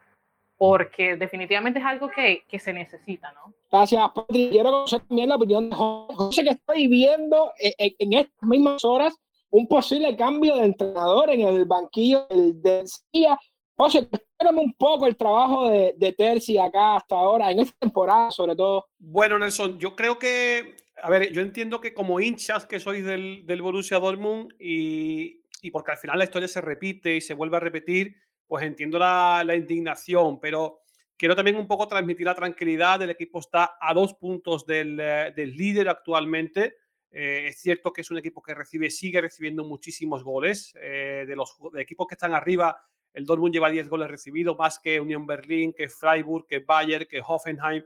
[0.57, 3.55] porque definitivamente es algo que, que se necesita, ¿no?
[3.73, 4.51] Gracias, Patri.
[4.51, 9.19] Quiero conocer también la opinión de José, que está viviendo en, en, estas mismas horas
[9.51, 13.39] un posible cambio de entrenador en el banquillo del, del CIA
[13.81, 18.31] José, espérame un poco el trabajo de, de Terzi acá hasta ahora, en esta temporada
[18.31, 18.85] sobre todo.
[18.99, 23.47] Bueno, Nelson, yo creo que, a ver, yo entiendo que como hinchas que sois del,
[23.47, 27.57] del Borussia Dortmund y, y, porque al final la historia se repite y se vuelve
[27.57, 30.83] a repetir, pues entiendo la, la indignación, pero
[31.17, 33.01] quiero también un poco transmitir la tranquilidad.
[33.01, 36.77] El equipo está a dos puntos del, eh, del líder actualmente.
[37.13, 40.73] Eh, es cierto que es un equipo que recibe, sigue recibiendo muchísimos goles.
[40.81, 42.81] Eh, de los equipos que están arriba,
[43.13, 47.23] el Dortmund lleva 10 goles recibidos, más que Unión Berlín, que Freiburg, que Bayern, que
[47.27, 47.85] Hoffenheim.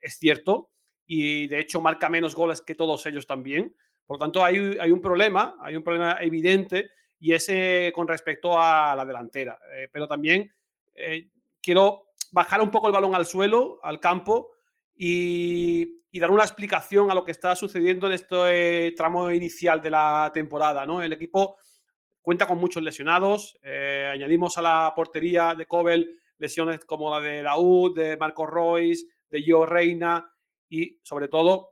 [0.00, 0.70] Es cierto.
[1.06, 3.74] Y de hecho marca menos goles que todos ellos también.
[4.06, 8.96] Por lo tanto, hay, un problema, hay un problema evidente y ese con respecto a
[8.96, 9.58] la delantera.
[9.74, 10.52] Eh, pero también
[11.60, 14.51] quiero bajar un poco el balón al suelo, al campo,
[15.04, 20.30] y, dar una explicación a lo que está sucediendo en este tramo inicial de la
[20.32, 20.86] temporada.
[20.86, 21.02] ¿no?
[21.02, 21.56] El equipo
[22.20, 23.58] cuenta con muchos lesionados.
[23.64, 29.06] Eh, añadimos a la portería de Cobel lesiones como la de Daud, de Marco Royce,
[29.28, 30.32] de Gio Reina
[30.68, 31.70] y sobre todo,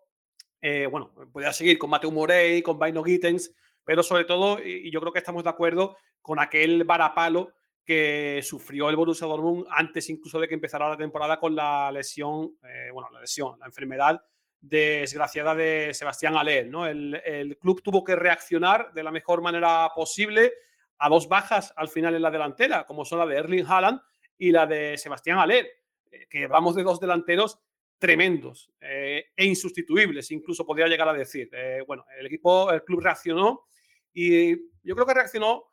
[0.61, 5.01] eh, bueno, podría seguir con Mateo Morey, con Vaino Gittens, pero sobre todo, y yo
[5.01, 7.53] creo que estamos de acuerdo con aquel varapalo
[7.85, 12.57] que sufrió el Borussia Dortmund antes incluso de que empezara la temporada con la lesión,
[12.63, 14.23] eh, bueno, la lesión, la enfermedad
[14.61, 16.69] desgraciada de Sebastián Aller.
[16.69, 16.87] ¿no?
[16.87, 20.53] El, club tuvo que reaccionar de la mejor manera posible
[20.99, 24.01] a dos bajas al final en la delantera, como son la de Erling Haaland
[24.37, 25.67] y la de Sebastián Aller,
[26.11, 27.59] eh, que vamos de dos delanteros
[27.99, 31.51] tremendos eh, e insustituibles, incluso podría llegar a decir.
[31.87, 33.67] bueno, el equipo, el club reaccionó
[34.13, 35.70] y yo creo que reaccionó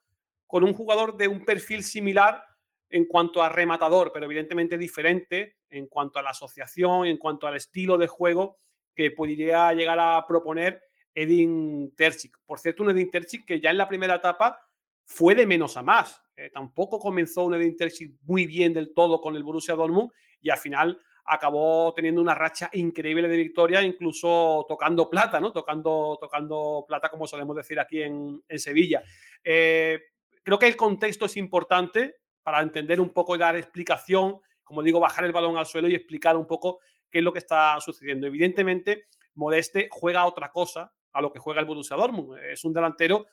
[0.47, 2.43] con un jugador de un perfil similar
[2.89, 7.57] en cuanto a rematador, pero evidentemente diferente en cuanto a la asociación, en cuanto al
[7.57, 8.57] estilo de juego
[8.95, 10.81] que podría llegar a proponer
[11.13, 12.37] Edin Terzic.
[12.45, 14.59] Por cierto, un Edin Terzic que ya en la primera etapa
[15.03, 16.23] fue de menos a más.
[16.35, 20.49] Eh, tampoco comenzó un Edin Terzic muy bien del todo con el Borussia Dortmund y
[20.49, 25.51] al final acabó teniendo una racha increíble de victoria, incluso tocando plata, ¿no?
[25.51, 29.03] Tocando, tocando plata, como solemos decir aquí en, en Sevilla.
[29.43, 29.99] Eh,
[30.47, 34.97] Creo que el contexto es importante para entender un poco y dar explicación, como digo,
[34.97, 36.79] bajar el balón al suelo y explicar un poco
[37.09, 38.27] qué es lo que está sucediendo.
[38.27, 42.39] Evidentemente, Modeste juega otra cosa a lo que juega el Borussia Dortmund.
[42.39, 43.25] Es un delantero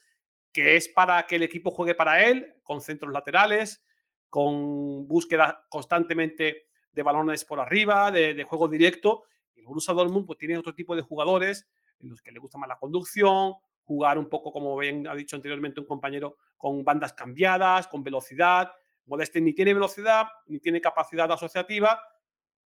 [0.53, 3.85] que es para que el equipo juegue para él, con centros laterales,
[4.29, 9.23] con búsqueda constantemente de balones por arriba, de, juego directo.
[9.55, 11.69] El Borussia Dortmund pues, tiene otro tipo de jugadores
[12.01, 15.37] en los que le gusta más la conducción, jugar un poco, como bien ha dicho
[15.37, 18.73] anteriormente un compañero, con bandas cambiadas, con velocidad.
[19.07, 22.01] Modeste ni tiene velocidad, ni tiene capacidad asociativa,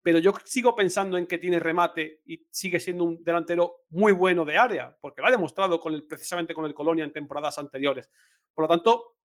[0.03, 4.45] pero yo sigo pensando en que tiene remate y sigue siendo un delantero muy bueno
[4.45, 8.09] de área, porque lo ha demostrado precisamente con el Colonia en temporadas anteriores.
[8.55, 9.17] Por lo tanto,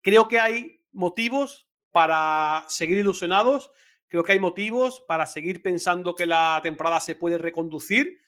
[0.00, 3.70] creo que hay motivos para seguir ilusionados,
[4.08, 8.20] creo que hay motivos para seguir pensando que la temporada se puede reconducir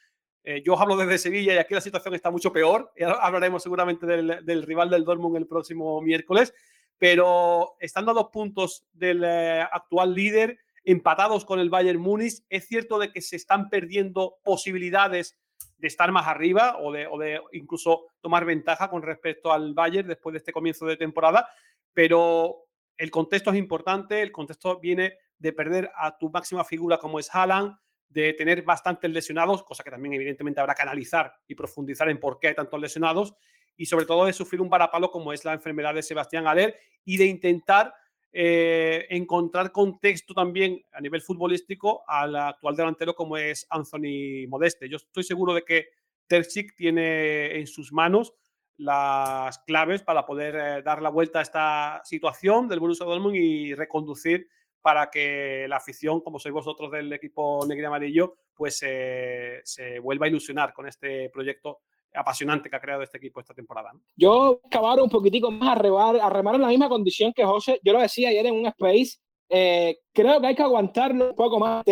[0.42, 2.92] eh, yo hablo desde Sevilla y aquí la situación está mucho peor.
[3.20, 6.54] hablaremos seguramente del, rival del Dortmund el próximo miércoles.
[6.98, 12.68] Pero estando a dos puntos del eh, actual líder, empatados con el Bayern Múnich, es
[12.68, 15.38] cierto de que se están perdiendo posibilidades
[15.78, 20.08] de estar más arriba o de, o de incluso tomar ventaja con respecto al Bayern
[20.08, 21.48] después de este comienzo de temporada.
[21.94, 22.66] Pero
[22.98, 24.20] el contexto es importante.
[24.20, 27.76] El contexto viene de perder a tu máxima figura como es Haaland
[28.10, 32.38] de tener bastantes lesionados, cosa que también evidentemente habrá que analizar y profundizar en por
[32.38, 33.34] qué hay tantos lesionados,
[33.76, 37.16] y sobre todo de sufrir un varapalo como es la enfermedad de Sebastián Aller y
[37.16, 37.94] de intentar
[38.32, 44.88] eh, encontrar contexto también a nivel futbolístico al actual delantero como es Anthony Modeste.
[44.88, 45.88] Yo estoy seguro de que
[46.26, 48.34] Terzic tiene en sus manos
[48.76, 53.74] las claves para poder eh, dar la vuelta a esta situación del Borussia Dortmund y
[53.74, 54.48] reconducir
[54.82, 60.26] para que la afición, como sois vosotros del equipo negro y amarillo, pues se vuelva
[60.26, 61.80] a ilusionar con este proyecto
[62.14, 63.92] apasionante que ha creado este equipo esta temporada.
[64.16, 67.80] Yo acabar un poquitico más a remar, a remar en la misma condición que José.
[67.84, 69.18] Yo lo decía ayer en un space.
[69.48, 71.84] Eh, creo que hay que aguantarlo un poco más.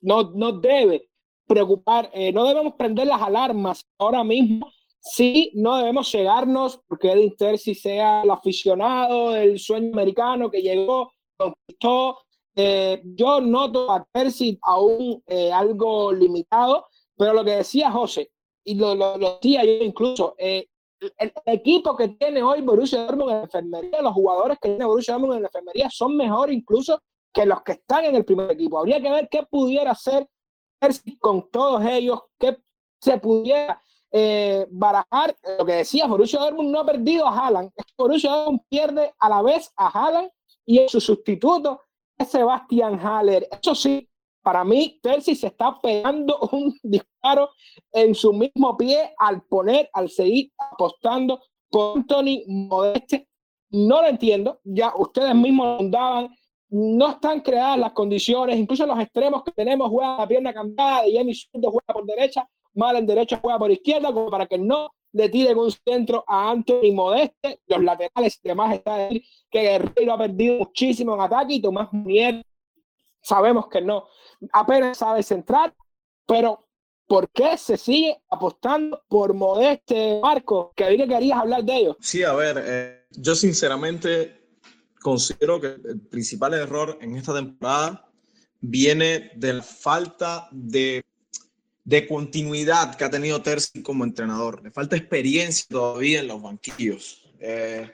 [0.00, 1.08] No, no debe
[1.46, 4.70] preocupar, eh, no debemos prender las alarmas ahora mismo.
[5.00, 11.12] Sí, no debemos cegarnos porque Edin Terzi sea el aficionado del sueño americano que llegó
[11.38, 12.18] conquistó.
[12.54, 18.32] Eh, yo noto a Percy aún eh, algo limitado, pero lo que decía José,
[18.64, 20.66] y lo, lo, decía yo incluso, eh,
[21.18, 25.14] el, equipo que tiene hoy Borussia Dortmund en la enfermería, los jugadores que tiene Borussia
[25.14, 27.00] Dortmund en la enfermería son mejor incluso
[27.32, 28.80] que los que están en el primer equipo.
[28.80, 30.26] Habría que ver qué pudiera hacer
[30.80, 32.58] Percy con todos ellos, qué
[33.00, 33.80] se pudiera
[34.70, 35.36] barajar.
[35.58, 37.70] Lo que decía, Borussia Dortmund no ha perdido a Haaland.
[37.96, 40.30] Borussia Dortmund pierde a la vez a Haaland
[40.68, 41.80] y su sustituto
[42.18, 43.48] es Sebastián Haller.
[43.50, 44.06] Eso sí,
[44.42, 47.48] para mí, Terzi se está pegando un disparo
[47.90, 53.26] en su mismo pie al poner, al seguir apostando por Anthony Modeste.
[53.70, 56.36] No lo entiendo, ya ustedes mismos daban,
[56.68, 61.16] no están creadas las condiciones, incluso los extremos que tenemos juegan la pierna cambiada, y
[61.16, 65.28] Jamie juega por derecha, Mal en derecha juega por izquierda, como para que no le
[65.28, 70.58] tiren un centro a Anthony Modeste, los laterales, además está decir que Guerrero ha perdido
[70.58, 72.40] muchísimo en ataque y Tomás Munier
[73.20, 74.06] sabemos que no,
[74.52, 75.74] apenas sabe centrar,
[76.24, 76.68] pero
[77.08, 80.72] ¿por qué se sigue apostando por Modeste, Marco?
[80.76, 81.96] Que vi que querías hablar de ello.
[82.00, 84.50] Sí, a ver, eh, yo sinceramente
[85.02, 88.08] considero que el principal error en esta temporada
[88.60, 91.02] viene de la falta de
[91.88, 94.62] de continuidad que ha tenido Terzi como entrenador.
[94.62, 97.24] Le falta experiencia todavía en los banquillos.
[97.40, 97.90] Eh,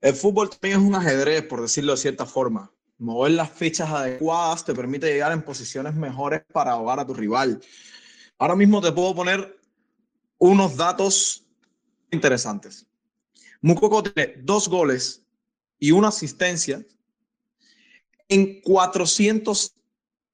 [0.00, 2.72] el fútbol también es un ajedrez, por decirlo de cierta forma.
[2.98, 7.60] Mover las fichas adecuadas te permite llegar en posiciones mejores para ahogar a tu rival.
[8.38, 9.58] Ahora mismo te puedo poner
[10.38, 11.44] unos datos
[12.12, 12.86] interesantes.
[13.60, 15.24] Mukoko tiene dos goles
[15.80, 16.86] y una asistencia
[18.28, 18.60] en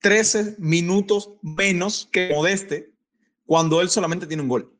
[0.04, 2.92] 413 minutos menos que Modeste
[3.46, 4.70] cuando él solamente tiene un gol.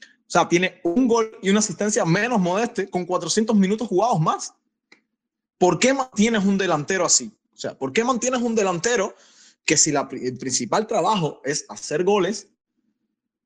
[0.00, 4.54] O sea, tiene un gol y una asistencia menos Modeste con 400 minutos jugados más.
[5.58, 7.36] ¿Por qué mantienes un delantero así?
[7.52, 9.16] O sea, ¿por qué mantienes un delantero
[9.64, 12.48] que si la, el principal trabajo es hacer goles,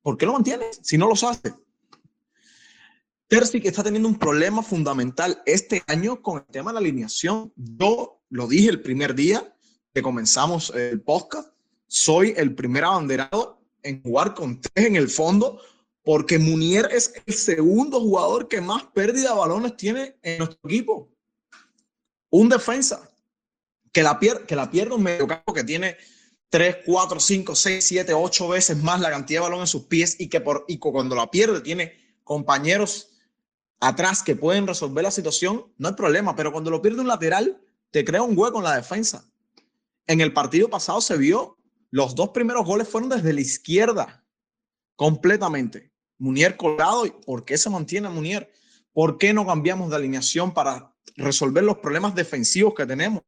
[0.03, 1.55] ¿por qué lo mantienes si no los hace?
[3.27, 7.51] Terzic está teniendo un problema fundamental este año con el tema de la alineación.
[7.55, 9.53] Yo lo dije el primer día
[9.93, 11.49] que comenzamos el podcast,
[11.87, 15.61] soy el primer abanderado en jugar con tres en el fondo,
[16.03, 21.09] porque Munier es el segundo jugador que más pérdida de balones tiene en nuestro equipo.
[22.31, 23.09] Un defensa
[23.91, 25.97] que la, pierde, que la pierde un mediocampo que tiene
[26.49, 30.15] 3, 4, 5, 6, 7, 8 veces más la cantidad de balón en sus pies
[30.19, 33.09] y que por, y cuando la pierde tiene compañeros
[33.79, 37.61] atrás que pueden resolver la situación, no hay problema, pero cuando lo pierde un lateral,
[37.91, 39.29] te crea un hueco en la defensa.
[40.07, 41.57] En el partido pasado se vio,
[41.91, 44.25] los dos primeros goles fueron desde la izquierda,
[44.95, 45.91] completamente.
[46.17, 48.51] Munier colado, ¿por qué se mantiene Munier?
[48.93, 53.23] ¿Por qué no cambiamos de alineación para resolver los problemas defensivos que tenemos?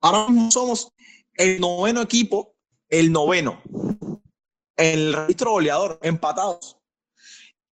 [0.00, 0.92] Ahora mismo somos
[1.34, 2.54] el noveno equipo,
[2.88, 3.62] el noveno,
[4.76, 6.78] el registro goleador, empatados.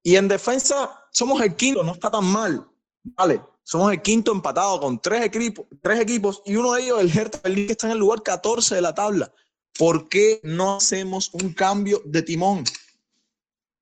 [0.03, 2.67] Y en defensa somos el quinto, no está tan mal.
[3.03, 7.17] Vale, somos el quinto empatado con tres equipos, tres equipos y uno de ellos, el
[7.17, 9.33] Hertha Berlín, que está en el lugar 14 de la tabla.
[9.79, 12.65] ¿Por qué no hacemos un cambio de timón?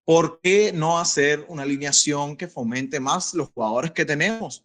[0.05, 4.65] ¿Por qué no hacer una alineación que fomente más los jugadores que tenemos?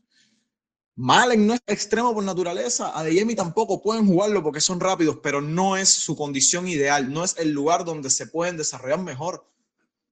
[0.97, 5.75] Malen no es extremo por naturaleza, Adeyemi tampoco pueden jugarlo porque son rápidos, pero no
[5.75, 9.45] es su condición ideal, no es el lugar donde se pueden desarrollar mejor.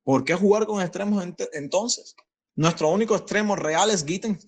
[0.03, 2.15] ¿Por qué jugar con extremos entonces?
[2.55, 4.47] Nuestro único extremo real es Gittens.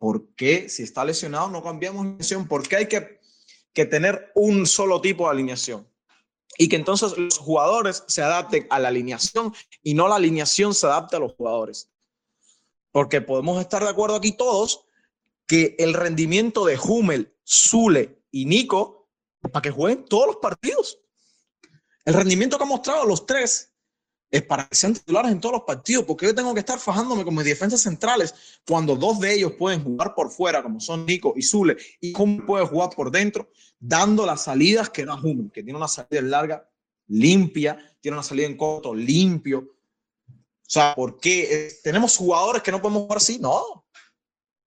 [0.00, 2.48] ¿Por qué si está lesionado no cambiamos alineación?
[2.48, 3.20] ¿Por qué hay que,
[3.74, 5.86] que tener un solo tipo de alineación?
[6.56, 10.86] Y que entonces los jugadores se adapten a la alineación y no la alineación se
[10.86, 11.90] adapte a los jugadores.
[12.92, 14.86] Porque podemos estar de acuerdo aquí todos
[15.46, 19.10] que el rendimiento de Hummel, Zule y Nico
[19.52, 20.98] para que jueguen todos los partidos.
[22.06, 23.69] El rendimiento que han mostrado los tres
[24.30, 27.24] es para que sean titulares en todos los partidos, porque yo tengo que estar fajándome
[27.24, 28.34] con mis defensas centrales
[28.66, 32.46] cuando dos de ellos pueden jugar por fuera, como son Nico y Zule, y cómo
[32.46, 36.70] puede jugar por dentro, dando las salidas que da Hummel, que tiene una salida larga
[37.08, 39.76] limpia, tiene una salida en corto limpio.
[40.28, 43.38] O sea, ¿por qué eh, tenemos jugadores que no podemos jugar así?
[43.40, 43.84] No.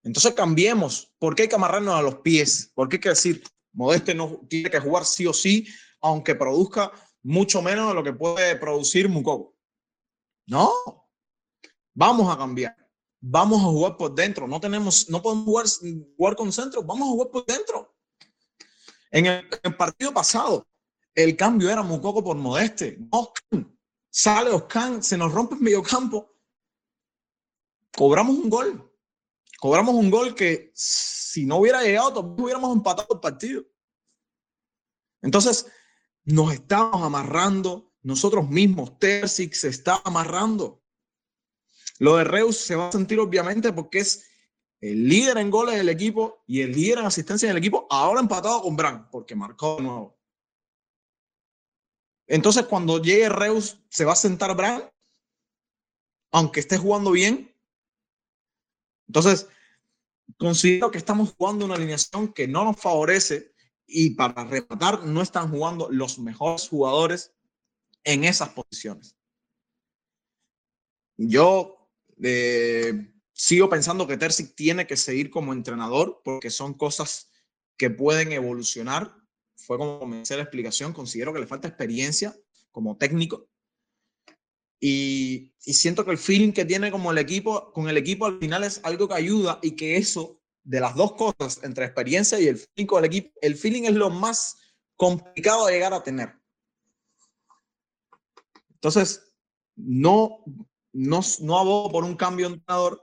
[0.03, 1.13] Entonces cambiemos.
[1.17, 2.69] ¿Por qué hay que amarrarnos a los pies?
[2.75, 5.65] ¿Por qué hay que decir, Modeste no tiene que jugar sí o sí,
[6.01, 6.91] aunque produzca
[7.23, 9.52] mucho menos de lo que puede producir Mukoko?
[10.45, 10.71] No,
[11.93, 12.75] vamos a cambiar.
[13.21, 14.47] Vamos a jugar por dentro.
[14.47, 15.79] No tenemos, no podemos
[16.17, 16.83] jugar, con centro.
[16.83, 17.95] Vamos a jugar por dentro.
[19.11, 20.67] En el, partido pasado,
[21.15, 22.99] el cambio era Mukoko por Modeste.
[23.11, 23.77] Oscan.
[24.09, 26.37] Sale Oscan, se nos rompe el medio campo.
[27.95, 28.91] Cobramos un gol.
[29.57, 33.63] Cobramos un gol que si no hubiera llegado, todavía hubiéramos empatado el partido.
[35.21, 35.65] Entonces,
[36.25, 38.99] nos estamos amarrando nosotros mismos.
[38.99, 40.81] Terzic se está amarrando.
[41.99, 44.25] Lo de Reus se va a sentir obviamente porque es
[44.81, 48.61] el líder en goles del equipo y el líder en asistencia del equipo, ahora empatado
[48.61, 50.19] con Bran, porque marcó de nuevo.
[52.27, 54.83] Entonces, cuando llegue Reus, se va a sentar Bran,
[56.31, 57.55] aunque esté jugando bien.
[59.07, 59.47] Entonces,
[60.37, 63.53] considero que estamos jugando una alineación que no nos favorece
[63.85, 67.33] y para rematar, no están jugando los mejores jugadores
[68.03, 69.15] en esas posiciones.
[71.17, 71.89] Yo
[72.21, 77.31] eh, sigo pensando que Terzic tiene que seguir como entrenador porque son cosas
[77.77, 79.15] que pueden evolucionar.
[79.55, 80.93] Fue como comencé la explicación.
[80.93, 82.35] Considero que le falta experiencia
[82.71, 83.47] como técnico.
[84.79, 88.39] Y, y, siento que el feeling que tiene como el equipo, con el equipo al
[88.39, 92.47] final es algo que ayuda y que eso, de las dos cosas, entre experiencia y
[92.47, 94.57] el feeling con el equipo, el feeling es lo más
[94.97, 96.42] complicado de llegar a tener.
[98.83, 99.33] Entonces,
[99.77, 100.43] no,
[100.91, 103.01] no, no abogo por un cambio de entrenador,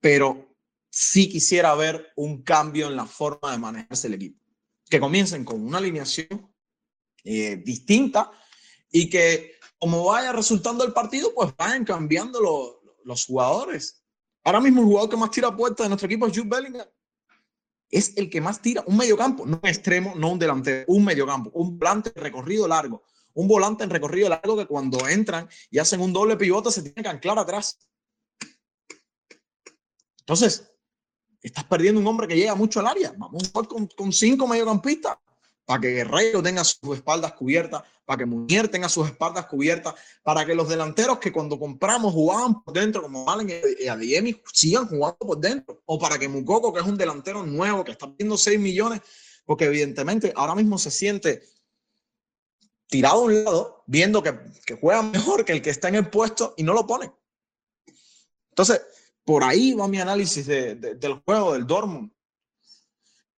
[0.00, 0.54] pero
[0.88, 4.40] sí quisiera ver un cambio en la forma de manejarse el equipo.
[4.88, 6.54] Que comiencen con una alineación
[7.24, 8.30] eh, distinta
[8.88, 12.40] y que como vaya resultando el partido, pues vayan cambiando
[13.02, 14.04] los jugadores.
[14.44, 16.86] Ahora mismo el jugador que más tira puerta de nuestro equipo es Jude Bellingham.
[17.90, 21.50] Es el que más tira, un mediocampo, no un extremo, no un delantero, un mediocampo,
[21.52, 23.02] un volante recorrido largo
[23.36, 27.02] un volante en recorrido largo que cuando entran y hacen un doble pivote se tiene
[27.02, 27.78] que anclar atrás.
[30.20, 30.72] Entonces,
[31.42, 33.14] estás perdiendo un hombre que llega mucho al área.
[33.16, 35.18] Vamos a jugar con, con cinco mediocampistas
[35.66, 40.46] para que Guerrero tenga sus espaldas cubiertas, para que Muñer tenga sus espaldas cubiertas, para
[40.46, 45.18] que los delanteros que cuando compramos jugaban por dentro, como Allen y Adiemi, sigan jugando
[45.18, 48.60] por dentro, o para que Mukoko, que es un delantero nuevo, que está pidiendo 6
[48.60, 49.00] millones,
[49.44, 51.42] porque evidentemente ahora mismo se siente
[52.88, 54.34] tirado a un lado, viendo que,
[54.80, 57.12] juega mejor que el que está en el puesto y no lo pone.
[58.50, 58.82] Entonces,
[59.24, 62.10] por ahí va mi análisis del juego del Dortmund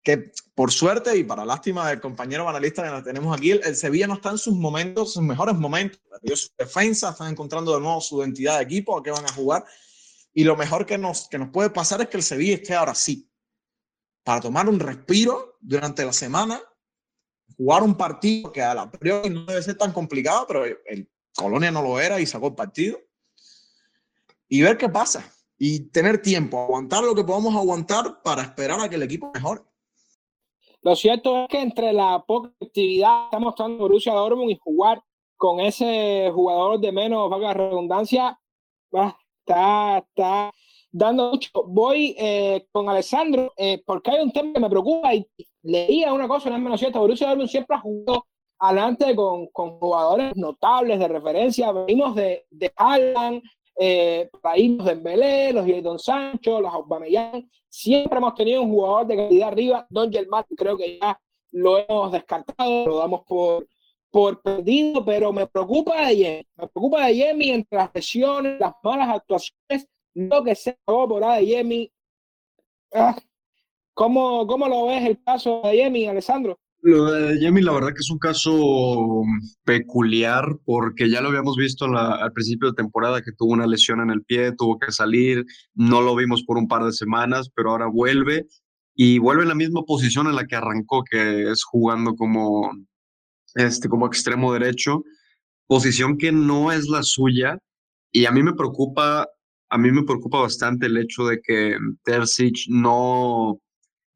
[0.08, 4.06] que por suerte y para lástima del compañero analista que nos tenemos aquí, el, Sevilla
[4.06, 6.00] no está en sus momentos, sus mejores momentos.
[6.34, 9.66] Su defensa están encontrando de nuevo su identidad de equipo, a qué van a jugar.
[10.32, 12.94] Y lo mejor que nos, que nos puede pasar es que el Sevilla esté ahora
[12.94, 13.30] sí,
[14.24, 16.58] para tomar un respiro durante la semana,
[17.56, 21.70] jugar un partido que a la priori no debe ser tan complicado, pero el Colonia
[21.70, 22.98] no lo era y sacó el partido.
[24.48, 25.32] Y ver qué pasa.
[25.56, 29.62] Y tener tiempo, aguantar lo que podamos aguantar para esperar a que el equipo mejore.
[30.82, 35.02] Lo cierto es que entre la poca actividad está mostrando Borussia Dortmund y jugar
[35.36, 38.38] con ese jugador de menos, vaga redundancia,
[38.90, 40.52] está, está
[40.90, 41.50] dando mucho.
[41.66, 45.26] Voy eh, con Alessandro, eh, porque hay un tema que me preocupa y
[45.68, 48.26] leía una cosa, no es menos cierta, Borussia Dortmund siempre ha jugado
[48.58, 53.42] adelante con, con jugadores notables de referencia, venimos de, de Alan,
[53.78, 59.48] eh, los Dembélé, los Jadon Sancho, los Aubameyang, siempre hemos tenido un jugador de calidad
[59.48, 59.86] arriba.
[59.90, 61.20] Don Germán creo que ya
[61.52, 63.68] lo hemos descartado, lo damos por,
[64.10, 68.72] por perdido, pero me preocupa de Jimmy, me preocupa de Jimmy entre las lesiones, las
[68.82, 71.92] malas actuaciones, lo que se acabó por de Jimmy.
[72.92, 73.16] Ah,
[73.98, 76.56] ¿cómo, ¿Cómo lo ves el caso de Jimmy, Alessandro?
[76.82, 79.22] Lo de Jamie, la verdad que es un caso
[79.64, 84.10] peculiar porque ya lo habíamos visto al principio de temporada que tuvo una lesión en
[84.10, 85.44] el pie, tuvo que salir,
[85.74, 88.46] no lo vimos por un par de semanas, pero ahora vuelve
[88.94, 92.70] y vuelve en la misma posición en la que arrancó, que es jugando como,
[93.56, 95.02] este, como extremo derecho,
[95.66, 97.58] posición que no es la suya
[98.12, 99.26] y a mí me preocupa,
[99.68, 103.58] a mí me preocupa bastante el hecho de que Terzic no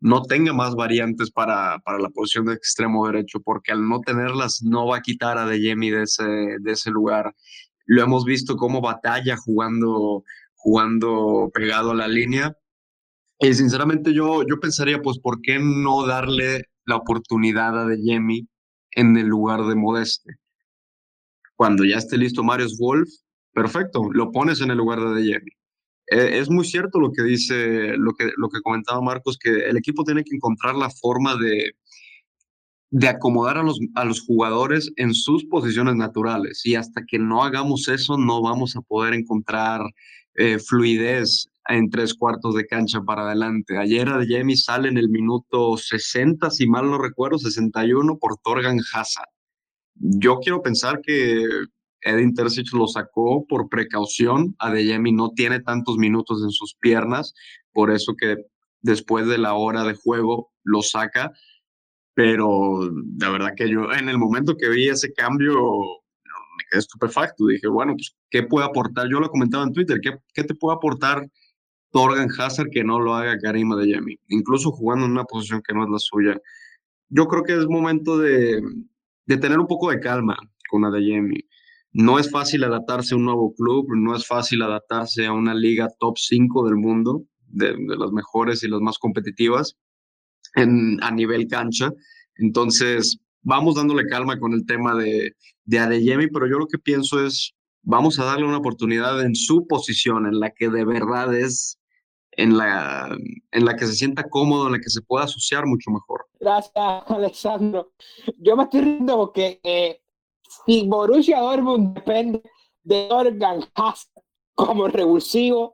[0.02, 4.60] no tenga más variantes para, para, la posición de extremo derecho, porque al no tenerlas
[4.62, 7.34] no va a quitar a de ese, de ese lugar.
[7.86, 10.24] Lo hemos visto como batalla jugando,
[10.54, 12.56] jugando pegado a la línea.
[13.38, 18.48] Y sinceramente yo, yo pensaría, pues, ¿por qué no darle la oportunidad a Deyemi
[18.90, 20.34] en el lugar de Modeste?
[21.54, 23.08] Cuando ya esté listo Marius Wolf,
[23.52, 25.52] perfecto, lo pones en el lugar de Deyemi
[26.12, 29.76] eh, es muy cierto lo que dice, lo que, lo que comentaba Marcos, que el
[29.76, 31.72] equipo tiene que encontrar la forma de,
[32.90, 36.60] de acomodar a los, a los jugadores en sus posiciones naturales.
[36.64, 39.80] Y hasta que no hagamos eso, no vamos a poder encontrar
[40.34, 43.78] eh, fluidez en tres cuartos de cancha para adelante.
[43.78, 49.28] Ayer Jamie sale en el minuto 60, si mal no recuerdo, 61 por Torgan Hazard.
[49.94, 51.46] Yo quiero pensar que
[52.02, 54.54] Edin Terzic lo sacó por precaución.
[54.58, 57.34] Adeyemi no tiene tantos minutos en sus piernas,
[57.72, 58.36] por eso que
[58.80, 61.32] después de la hora de juego lo saca.
[62.14, 67.46] Pero la verdad que yo en el momento que vi ese cambio me quedé estupefacto.
[67.46, 69.08] Dije, bueno, pues, ¿qué puede aportar?
[69.08, 71.26] Yo lo comentaba en Twitter, ¿qué, qué te puede aportar
[71.90, 74.18] Torgan Hazard que no lo haga Karim Adeyemi?
[74.28, 76.40] Incluso jugando en una posición que no es la suya.
[77.08, 78.62] Yo creo que es momento de,
[79.26, 80.36] de tener un poco de calma
[80.68, 81.40] con Adeyemi
[81.92, 85.88] no es fácil adaptarse a un nuevo club, no es fácil adaptarse a una liga
[85.98, 89.76] top 5 del mundo, de, las mejores y las más competitivas
[90.54, 91.90] en, a nivel cancha.
[92.36, 95.32] Entonces, vamos dándole calma con el tema de,
[95.64, 99.66] de Adeyemi, pero yo lo que pienso es, vamos a darle una oportunidad en su
[99.66, 101.78] posición, en la que de verdad es,
[102.32, 103.14] en la,
[103.50, 106.26] en la que se sienta cómodo, en la que se pueda asociar mucho mejor.
[106.40, 106.72] Gracias,
[107.06, 107.92] Alexandro.
[108.38, 110.01] Yo me estoy riendo porque eh,
[110.66, 112.42] si Borussia Dortmund depende
[112.82, 113.64] de Organ
[114.54, 115.72] como revulsivo,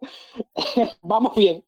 [1.02, 1.64] vamos bien.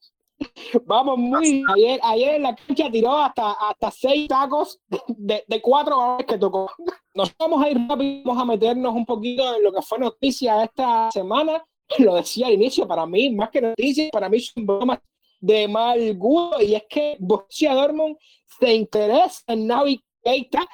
[0.86, 1.64] Vamos muy bien.
[1.70, 6.38] Ayer, ayer en la cancha tiró hasta, hasta seis tacos de, de cuatro goles que
[6.38, 6.70] tocó.
[7.14, 10.64] Nos vamos a ir rápido, vamos a meternos un poquito en lo que fue noticia
[10.64, 11.62] esta semana.
[11.98, 15.00] Lo decía al inicio, para mí, más que noticia, para mí son bromas
[15.40, 16.62] de mal gusto.
[16.62, 18.16] Y es que Borussia Dortmund
[18.58, 20.66] se interesa en Navi Keita,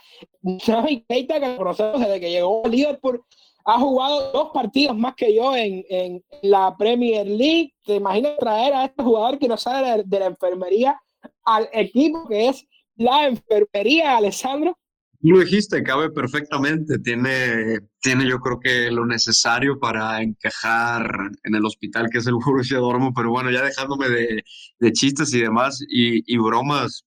[0.46, 3.22] Navi Keita que conocemos desde que llegó al Liverpool,
[3.64, 7.74] ha jugado dos partidos más que yo en, en la Premier League.
[7.84, 11.00] ¿Te imaginas traer a este jugador que no sabe de, la enfermería
[11.44, 14.78] al equipo que es la enfermería, Alessandro?
[15.20, 17.00] Lo dijiste, cabe perfectamente.
[17.00, 22.34] Tiene, tiene yo creo que lo necesario para encajar en el hospital que es el
[22.34, 23.14] Borussia Dortmund.
[23.16, 24.44] Pero bueno, ya dejándome de,
[24.78, 27.04] de chistes y demás y, y bromas,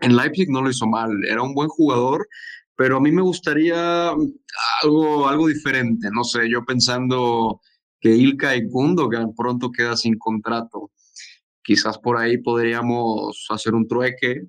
[0.00, 1.10] en Leipzig no lo hizo mal.
[1.28, 2.28] Era un buen jugador,
[2.78, 4.10] pero a mí me gustaría
[4.84, 6.08] algo, algo diferente.
[6.12, 7.60] No sé, yo pensando
[8.00, 10.92] que Ilka y Gundogan pronto queda sin contrato.
[11.60, 14.42] Quizás por ahí podríamos hacer un trueque,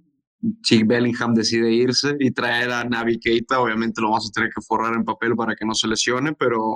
[0.61, 4.61] si Bellingham decide irse y traer a Navi Keita, obviamente lo vamos a tener que
[4.61, 6.75] forrar en papel para que no se lesione, pero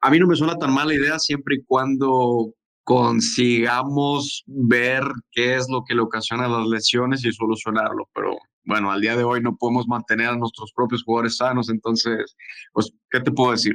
[0.00, 5.68] a mí no me suena tan mala idea siempre y cuando consigamos ver qué es
[5.68, 9.56] lo que le ocasiona las lesiones y solucionarlo, pero bueno, al día de hoy no
[9.56, 12.36] podemos mantener a nuestros propios jugadores sanos, entonces,
[12.72, 13.74] pues, ¿qué te puedo decir?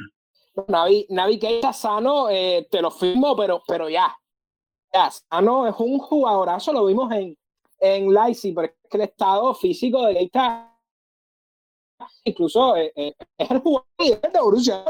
[0.67, 4.15] Navi, Navi Keita sano, eh, te lo firmo, pero, pero ya,
[4.93, 7.37] ya, sano es un jugadorazo, lo vimos en,
[7.79, 10.73] en Leipzig, pero es que el estado físico de Keita
[12.23, 14.85] incluso eh, eh, es el jugador de Borussia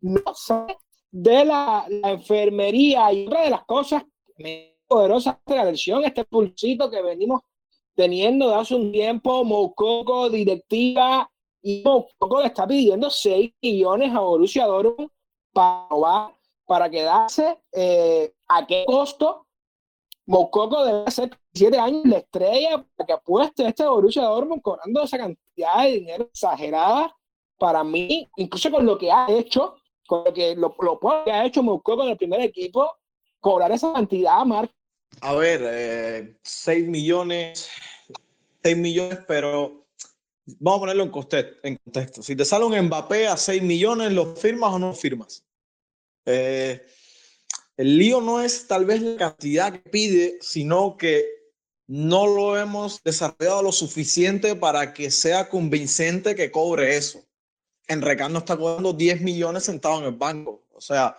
[0.00, 0.78] no sé
[1.10, 4.04] de la, la, enfermería y otra de las cosas
[4.86, 7.42] poderosas de la lesión, este pulsito que venimos
[7.98, 11.28] teniendo de hace un tiempo, Mococo, directiva,
[11.60, 15.10] y Mococo le está pidiendo 6 millones a Borussia Dortmund
[15.52, 16.32] para,
[16.64, 17.58] para quedarse.
[17.72, 19.48] Eh, ¿A qué costo?
[20.26, 25.18] Mococo debe ser 7 años la estrella para que apueste este Borussia Dortmund cobrando esa
[25.18, 27.12] cantidad de dinero exagerada.
[27.58, 29.74] Para mí, incluso con lo que ha hecho,
[30.06, 32.92] con lo que lo, lo que ha hecho Mococo en el primer equipo,
[33.40, 34.70] cobrar esa cantidad, Marc.
[35.20, 37.68] A ver, eh, 6 millones,
[38.62, 39.86] 6 millones, pero
[40.58, 42.22] vamos a ponerlo en, coste, en contexto.
[42.22, 45.44] Si te sale un Mbappé a 6 millones, ¿lo firmas o no firmas?
[46.24, 46.84] Eh,
[47.76, 51.26] el lío no es tal vez la cantidad que pide, sino que
[51.86, 57.24] no lo hemos desarrollado lo suficiente para que sea convincente que cobre eso.
[57.86, 60.66] En Recano está cobrando 10 millones sentado en el banco.
[60.72, 61.16] O sea,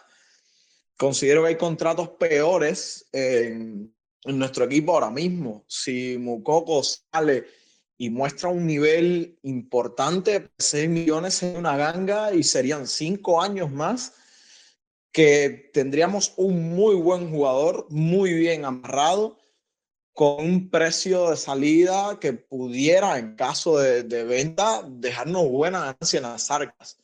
[0.95, 5.63] considero que hay contratos peores en, en nuestro equipo ahora mismo.
[5.67, 7.45] Si Mukoko sale
[7.97, 14.13] y muestra un nivel importante, 6 millones en una ganga y serían 5 años más
[15.11, 19.38] que tendríamos un muy buen jugador, muy bien amarrado,
[20.13, 26.17] con un precio de salida que pudiera, en caso de, de venta, dejarnos buena ganancia
[26.17, 26.97] en las arcas.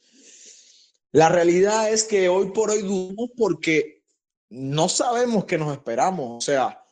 [1.12, 4.04] La realidad es que hoy por hoy dudamos porque
[4.50, 6.38] no sabemos qué nos esperamos.
[6.38, 6.85] O sea,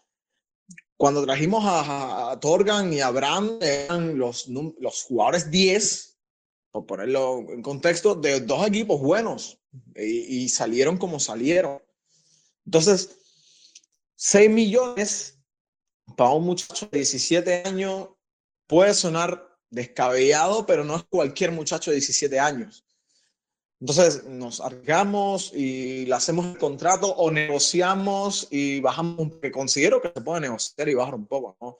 [1.03, 6.17] cuando trajimos a, a Torgan y a Brand, eran los, los jugadores 10,
[6.71, 9.59] por ponerlo en contexto, de dos equipos buenos
[9.97, 11.81] y, y salieron como salieron.
[12.65, 13.17] Entonces,
[14.15, 15.43] 6 millones
[16.15, 18.07] para un muchacho de 17 años
[18.65, 22.82] puede sonar descabellado, pero no es cualquier muchacho de 17 años.
[23.83, 30.09] Entonces nos arriesgamos y le hacemos el contrato o negociamos y bajamos, que considero que
[30.15, 31.77] se puede negociar y bajar un poco, ¿no?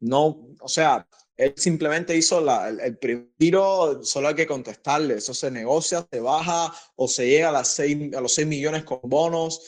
[0.00, 5.14] No, o sea, él simplemente hizo la, el, el, primer tiro, solo hay que contestarle,
[5.14, 8.82] eso se negocia, se baja o se llega a, las seis, a los 6 millones
[8.82, 9.60] con bonos.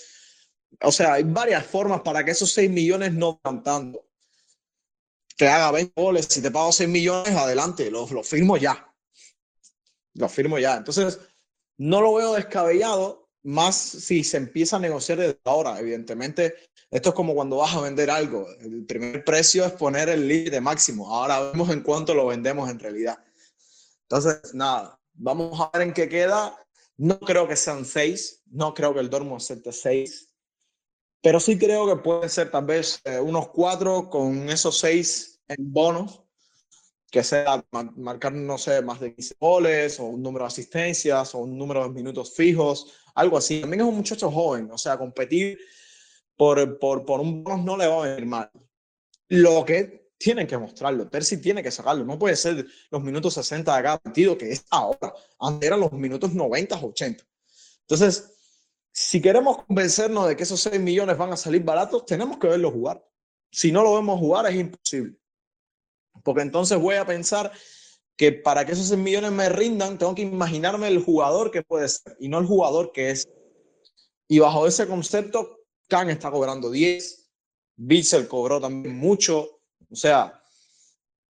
[0.82, 4.04] O sea, hay varias formas para que esos 6 millones no van tanto.
[5.36, 8.92] Te haga 20 goles, si te pago 6 millones, adelante, lo, lo firmo ya.
[10.14, 10.78] Lo firmo ya.
[10.78, 11.20] Entonces,
[11.78, 15.78] no lo veo descabellado, más si se empieza a negociar desde ahora.
[15.78, 16.54] Evidentemente,
[16.90, 18.46] esto es como cuando vas a vender algo.
[18.60, 21.12] El primer precio es poner el límite máximo.
[21.12, 23.18] Ahora vemos en cuánto lo vendemos en realidad.
[24.02, 26.56] Entonces, nada, vamos a ver en qué queda.
[26.96, 30.34] No creo que sean seis, no creo que el Dortmund acepte seis,
[31.22, 35.72] pero sí creo que pueden ser tal vez eh, unos cuatro con esos seis en
[35.72, 36.22] bonos
[37.10, 37.64] que sea
[37.96, 41.84] marcar, no sé, más de 15 goles o un número de asistencias o un número
[41.84, 43.60] de minutos fijos, algo así.
[43.60, 45.58] También es un muchacho joven, o sea, competir
[46.36, 48.50] por, por, por un bonus no le va a venir mal.
[49.28, 53.76] Lo que tienen que mostrarlo, Percy tiene que sacarlo, no puede ser los minutos 60
[53.76, 57.24] de cada partido, que es ahora, antes eran los minutos 90, 80.
[57.82, 58.34] Entonces,
[58.92, 62.70] si queremos convencernos de que esos 6 millones van a salir baratos, tenemos que verlo
[62.70, 63.02] jugar.
[63.50, 65.16] Si no lo vemos jugar, es imposible.
[66.28, 67.50] Porque entonces voy a pensar
[68.14, 71.88] que para que esos 6 millones me rindan, tengo que imaginarme el jugador que puede
[71.88, 73.26] ser y no el jugador que es.
[74.28, 77.30] Y bajo ese concepto, Khan está cobrando 10,
[77.76, 79.62] Bitzel cobró también mucho.
[79.90, 80.38] O sea,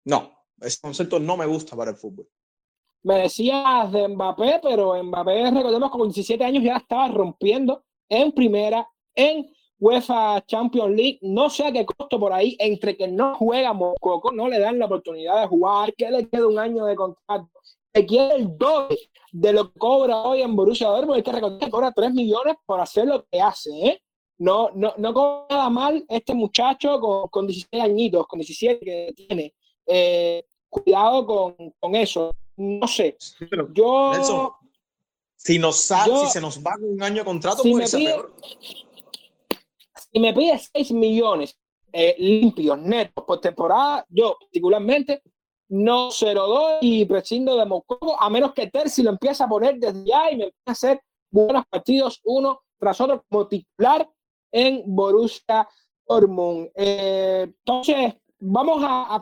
[0.04, 2.28] no, ese concepto no me gusta para el fútbol.
[3.04, 8.32] Me decías de Mbappé, pero Mbappé, recordemos que con 17 años ya estaba rompiendo en
[8.32, 8.84] primera,
[9.14, 9.48] en
[9.80, 14.32] UEFA Champions League, no sé a qué costo por ahí, entre que no juega Mococo,
[14.32, 17.48] no le dan la oportunidad de jugar, que le queda un año de contrato,
[17.92, 18.98] que quiere el doble
[19.32, 22.56] de lo que cobra hoy en Borussia Dortmund, hay que recordar que cobra 3 millones
[22.66, 24.02] por hacer lo que hace, ¿eh?
[24.38, 29.12] No, no, no cobra nada mal este muchacho con, con 16 añitos, con 17 que
[29.16, 29.54] tiene.
[29.84, 32.30] Eh, cuidado con, con, eso.
[32.56, 33.16] No sé.
[33.72, 34.12] yo.
[34.12, 34.50] Nelson,
[35.34, 38.34] si, nos si se nos va un año de contrato, si puede ser pide, peor.
[40.12, 41.58] Si me pide 6 millones
[41.92, 45.22] eh, limpios, netos, por temporada, yo particularmente
[45.68, 49.48] no se lo doy y prescindo de Mococo, a menos que Terzi lo empiece a
[49.48, 51.00] poner desde ya y me empiece a hacer
[51.30, 54.08] buenos partidos uno tras otro como titular
[54.52, 55.68] en Borussia
[56.06, 56.70] Dortmund.
[56.74, 59.20] Eh, entonces, vamos a, a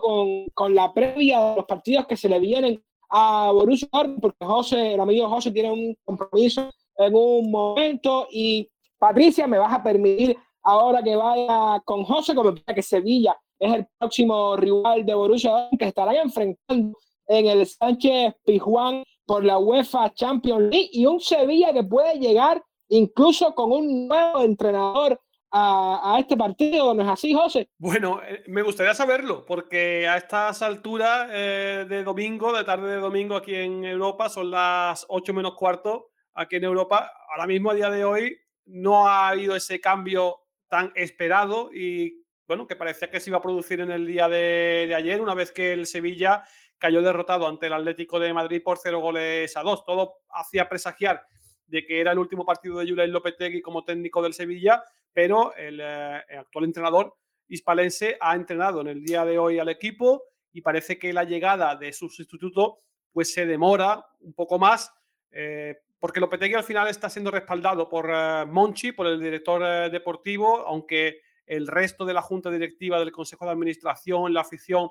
[0.00, 4.44] con, con, la previa de los partidos que se le vienen a Borussia Dortmund, porque
[4.44, 8.68] José, el amigo José tiene un compromiso en un momento y
[8.98, 13.86] Patricia, me vas a permitir ahora que vaya con José, como que Sevilla es el
[13.98, 16.96] próximo rival de Borussia que estarán enfrentando
[17.26, 22.62] en el Sánchez Pizjuán por la UEFA Champions League y un Sevilla que puede llegar
[22.88, 25.20] incluso con un nuevo entrenador
[25.50, 27.70] a, a, este partido, ¿no es así, José?
[27.78, 33.00] Bueno, eh, me gustaría saberlo, porque a estas alturas eh, de domingo, de tarde de
[33.00, 37.10] domingo aquí en Europa, son las 8 menos cuarto aquí en Europa.
[37.30, 38.36] Ahora mismo, a día de hoy,
[38.68, 43.42] no ha habido ese cambio tan esperado y, bueno, que parecía que se iba a
[43.42, 46.44] producir en el día de, ayer, una vez que el Sevilla
[46.78, 49.84] cayó derrotado ante el Atlético de Madrid por cero goles a dos.
[49.84, 51.24] Todo hacía presagiar
[51.66, 55.80] de que era el último partido de Julen Lopetegui como técnico del Sevilla, pero el,
[55.80, 57.16] eh, el, actual entrenador
[57.48, 61.74] hispalense ha entrenado en el día de hoy al equipo y parece que la llegada
[61.76, 62.80] de su sustituto
[63.12, 64.92] pues se demora un poco más
[65.30, 69.90] eh, porque Lopetegui al final está siendo respaldado por eh, Monchi, por el director eh,
[69.90, 74.90] deportivo, aunque el resto de la junta directiva del Consejo de Administración, la afición,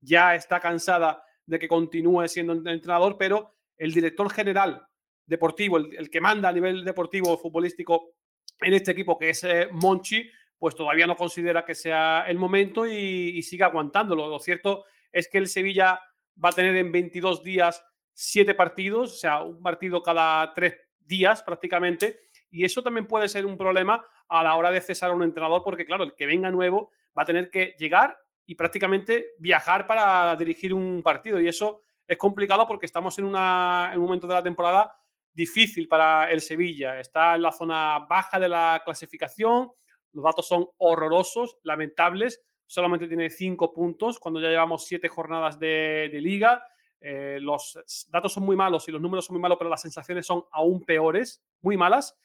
[0.00, 4.86] ya está cansada de que continúe siendo entrenador, pero el director general
[5.26, 8.12] deportivo, el, que manda a nivel deportivo futbolístico
[8.60, 12.86] en este equipo, que es eh, Monchi, pues todavía no considera que sea el momento
[12.86, 12.92] y,
[13.34, 14.28] y sigue aguantándolo.
[14.28, 16.00] Lo cierto es que el Sevilla
[16.42, 17.84] va a tener en 22 días
[18.14, 23.44] siete partidos, o sea, un partido cada tres días prácticamente, y eso también puede ser
[23.44, 26.50] un problema a la hora de cesar a un entrenador, porque claro, el que venga
[26.50, 31.82] nuevo va a tener que llegar y prácticamente viajar para dirigir un partido, y eso
[32.06, 34.94] es complicado porque estamos en, un momento de la temporada
[35.32, 37.00] difícil para el Sevilla.
[37.00, 39.70] Está en la zona baja de la clasificación,
[40.12, 46.10] los datos son horrorosos, lamentables, solamente tiene cinco puntos cuando ya llevamos siete jornadas de
[46.22, 46.64] liga.
[47.06, 50.24] Eh, los datos son muy malos y los números son muy malos, pero las sensaciones
[50.24, 52.18] son aún peores, muy malas.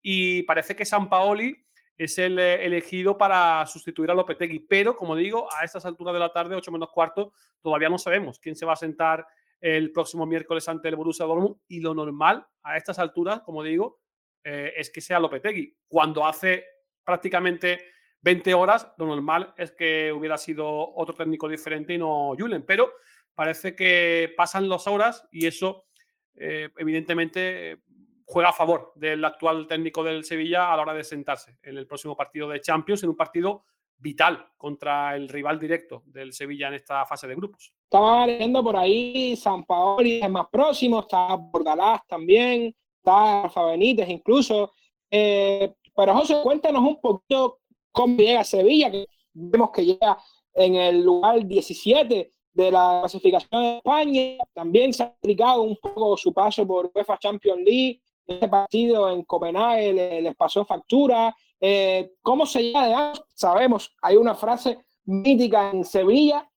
[0.00, 1.66] Y parece que San Paoli
[1.98, 4.60] es el eh, elegido para sustituir a Lopetegui.
[4.60, 8.38] Pero, como digo, a estas alturas de la tarde, 8 menos cuarto, todavía no sabemos
[8.38, 9.26] quién se va a sentar
[9.60, 11.56] el próximo miércoles ante el Borussia Dortmund.
[11.66, 14.00] Y lo normal a estas alturas, como digo,
[14.44, 15.76] eh, es que sea Lopetegui.
[15.88, 16.64] Cuando hace
[17.04, 17.80] prácticamente
[18.20, 22.64] 20 horas, lo normal es que hubiera sido otro técnico diferente y no Julen.
[22.64, 22.92] Pero
[23.34, 25.86] parece que pasan las horas y eso
[26.34, 27.82] eh, evidentemente
[28.24, 31.86] juega a favor del actual técnico del Sevilla a la hora de sentarse en el
[31.86, 33.64] próximo partido de Champions, en un partido
[33.98, 37.72] vital contra el rival directo del Sevilla en esta fase de grupos.
[37.84, 44.08] Estaba leyendo por ahí San Paoli es más próximo, está Bordalás también, está Rafa Benítez
[44.08, 44.72] incluso.
[45.10, 47.60] Eh, pero José, cuéntanos un poquito
[47.90, 50.16] cómo llega Sevilla, que vemos que llega
[50.54, 54.36] en el lugar 17 de la clasificación de España.
[54.52, 58.00] También se ha explicado un poco su paso por UEFA Champions League.
[58.26, 61.34] Este partido en Copenhague les, pasó factura.
[61.60, 66.48] Eh, ¿Cómo se llega de Sabemos, hay una frase mítica en Sevilla,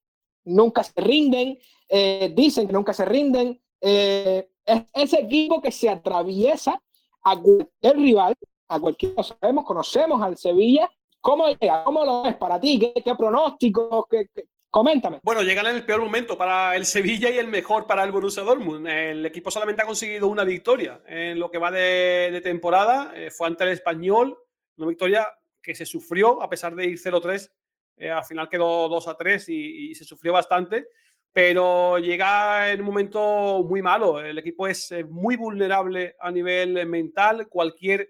[0.46, 1.58] nunca se rinden,
[1.90, 3.60] eh, dicen que nunca se rinden.
[3.82, 6.82] Eh, es ese equipo que se atraviesa
[7.24, 8.36] a cualquier rival,
[8.68, 10.90] a cualquier, sabemos, conocemos al Sevilla.
[11.20, 11.84] ¿Cómo llega?
[11.84, 12.80] ¿Cómo lo ves para ti?
[12.80, 14.06] ¿Qué, qué pronósticos?
[14.10, 14.44] ¿Qué, qué,
[14.74, 15.20] Coméntame.
[15.22, 18.42] Bueno, llegan en el peor momento para el Sevilla y el mejor para el Borussia
[18.42, 18.88] Dortmund.
[18.88, 23.14] El equipo solamente ha conseguido una victoria en lo que va de, temporada.
[23.16, 24.36] Eh, fue ante el Español,
[24.78, 25.28] una victoria
[25.62, 27.52] que se sufrió a pesar de ir 0-3.
[27.98, 30.88] Eh, al final quedó 2-3 y, y, se sufrió bastante.
[31.32, 34.22] Pero llega en un momento muy malo.
[34.22, 37.48] El equipo es eh, muy vulnerable a nivel mental.
[37.48, 38.10] Cualquier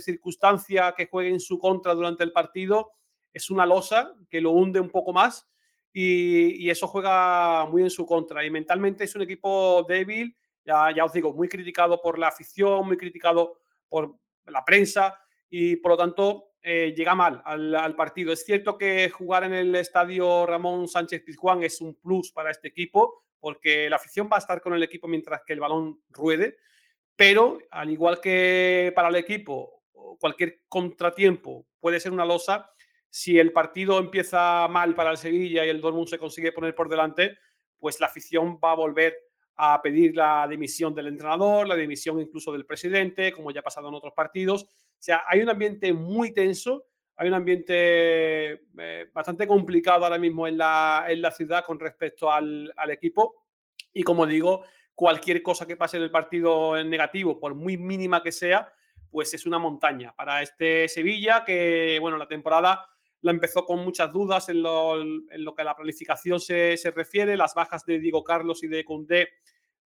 [0.00, 2.94] circunstancia que juegue en su contra durante el partido
[3.32, 5.46] es una losa que lo hunde un poco más
[5.92, 8.44] y, eso juega muy en su contra.
[8.44, 12.86] Y mentalmente es un equipo débil, ya, ya os digo, muy criticado por la afición,
[12.86, 14.16] muy criticado por
[14.46, 15.18] la prensa
[15.50, 18.32] y por lo tanto eh, llega mal al, partido.
[18.32, 22.68] Es cierto que jugar en el estadio Ramón Sánchez Pizjuán es un plus para este
[22.68, 26.56] equipo, porque la afición va a estar con el equipo mientras que el balón ruede,
[27.16, 29.82] pero al igual que para el equipo,
[30.20, 32.70] cualquier contratiempo puede ser una losa.
[33.14, 36.88] Si el partido empieza mal para el Sevilla y el Dortmund se consigue poner por
[36.88, 37.36] delante,
[37.78, 39.14] pues la afición va a volver
[39.56, 43.90] a pedir la dimisión del entrenador, la dimisión incluso del presidente, como ya ha pasado
[43.90, 44.62] en otros partidos.
[44.62, 50.48] O sea, hay un ambiente muy tenso, hay un ambiente eh, bastante complicado ahora mismo
[50.48, 53.44] en la, en la ciudad con respecto al, al, equipo.
[53.92, 58.22] Y como digo, cualquier cosa que pase en el partido en negativo, por muy mínima
[58.22, 58.72] que sea,
[59.10, 62.88] pues es una montaña para este Sevilla que, bueno, la temporada
[63.22, 66.90] la empezó con muchas dudas en lo, en lo que a la planificación se, se,
[66.90, 67.36] refiere.
[67.36, 69.28] Las bajas de Diego Carlos y de Condé,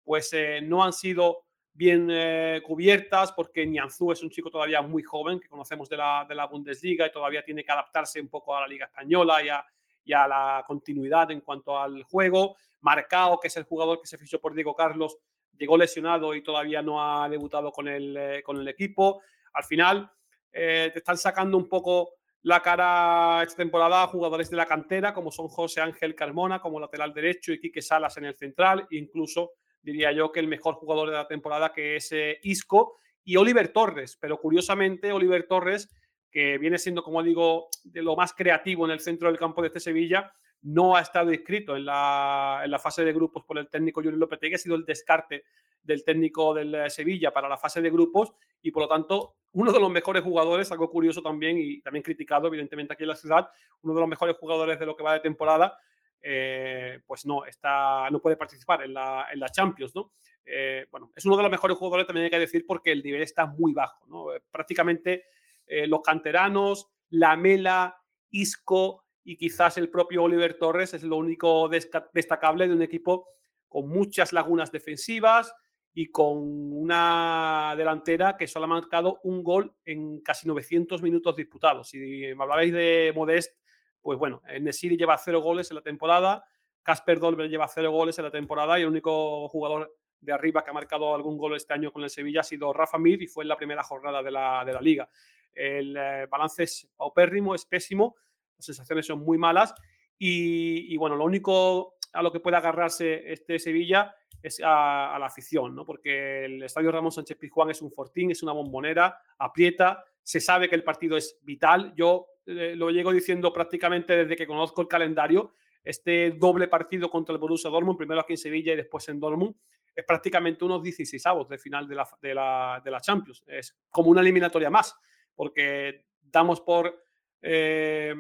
[0.03, 5.03] pues eh, no han sido bien eh, cubiertas, porque Nianzú es un chico todavía muy
[5.03, 8.57] joven, que conocemos de la, de la, Bundesliga y todavía tiene que adaptarse un poco
[8.57, 12.57] a la Liga Española y a, a, la continuidad en cuanto al juego.
[12.80, 15.18] Marcao, que es el jugador que se fichó por Diego Carlos,
[15.59, 19.20] llegó lesionado y todavía no ha debutado con el, eh, con el equipo.
[19.53, 20.11] Al final,
[20.51, 22.14] te están sacando un poco
[22.47, 26.78] la cara esta temporada a jugadores de la cantera, como son José Ángel Carmona como
[26.78, 31.11] lateral derecho y Quique Salas en el central, incluso diría yo que el mejor jugador
[31.11, 34.16] de la temporada, que es eh, Isco, y Oliver Torres.
[34.20, 35.90] Pero curiosamente, Oliver Torres,
[36.30, 39.66] que viene siendo, como digo, de lo más creativo en el centro del campo de
[39.66, 40.32] este Sevilla,
[40.62, 44.18] no ha estado inscrito en la, en la fase de grupos por el técnico Julio
[44.18, 45.44] Lopetegui, ha sido el descarte
[45.86, 49.72] del técnico del eh, Sevilla para la fase de grupos y por lo tanto uno
[49.72, 53.48] de los mejores jugadores, algo curioso también y también criticado evidentemente aquí en la ciudad,
[53.82, 55.78] uno de los mejores jugadores de lo que va de temporada
[56.20, 60.12] eh, pues no, está, no puede participar en la, en la Champions, ¿no?
[60.44, 63.22] Eh, bueno, es uno de los mejores jugadores, también hay que decir, porque el nivel
[63.22, 64.26] está muy bajo, ¿no?
[64.50, 65.26] Prácticamente
[65.68, 68.00] los canteranos, Lamela,
[68.30, 73.27] Isco y quizás el propio Oliver Torres es lo único destacable de un equipo
[73.68, 75.53] con muchas lagunas defensivas
[75.93, 76.39] y con
[76.72, 81.89] una delantera que solo ha marcado un gol en casi 900 minutos disputados.
[81.89, 83.59] Si me hablabais de Modest,
[84.01, 86.45] pues bueno, Nesiri lleva cero goles en la temporada,
[86.85, 90.70] Casper Dolber lleva cero goles en la temporada y el único jugador de arriba que
[90.70, 93.43] ha marcado algún gol este año con el Sevilla ha sido Rafa Mir y fue
[93.43, 95.09] en la primera jornada de la, de la liga.
[95.53, 98.14] El eh, balance es paupérrimo, es pésimo,
[98.59, 99.74] las sensaciones son muy malas
[100.18, 105.18] y, y, bueno, lo único a lo que puede agarrarse este Sevilla es a, a,
[105.18, 105.84] la afición, ¿no?
[105.84, 110.68] porque el Estadio Ramón Sánchez Pizjuán es un fortín, es una bombonera, aprieta, se sabe
[110.68, 111.94] que el partido es vital.
[111.96, 115.54] Yo eh, lo llego diciendo prácticamente desde que conozco el calendario.
[115.84, 119.54] Este doble partido contra el Borussia Dortmund, primero aquí en Sevilla y después en Dortmund,
[119.94, 123.44] es prácticamente unos 16 avos de final de la, de, la, de la, Champions.
[123.46, 124.96] Es como una eliminatoria más,
[125.32, 127.04] porque damos por,
[127.40, 128.14] eh,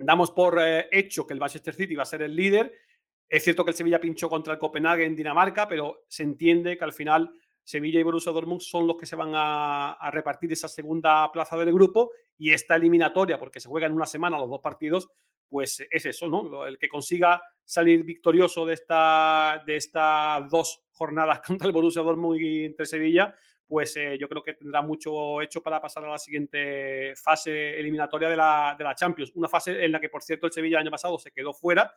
[0.00, 2.72] damos por eh, hecho que el Manchester City va a ser el líder.
[3.28, 6.84] Es cierto que el Sevilla pinchó contra el Copenhague en Dinamarca, pero se entiende que
[6.84, 7.32] al final
[7.62, 11.72] Sevilla y Borussia Dortmund son los que se van a, repartir esa segunda plaza del
[11.72, 15.08] grupo y esta eliminatoria, porque se juega en una semana los dos partidos,
[15.48, 16.66] pues es eso, ¿no?
[16.66, 22.40] El que consiga salir victorioso de, esta, de estas dos jornadas contra el Borussia Dortmund
[22.40, 23.34] y entre Sevilla,
[23.70, 28.28] pues eh, yo creo que tendrá mucho hecho para pasar a la siguiente fase eliminatoria
[28.28, 29.30] de la, de la Champions.
[29.36, 31.94] Una fase en la que, por cierto, el Sevilla el año pasado se quedó fuera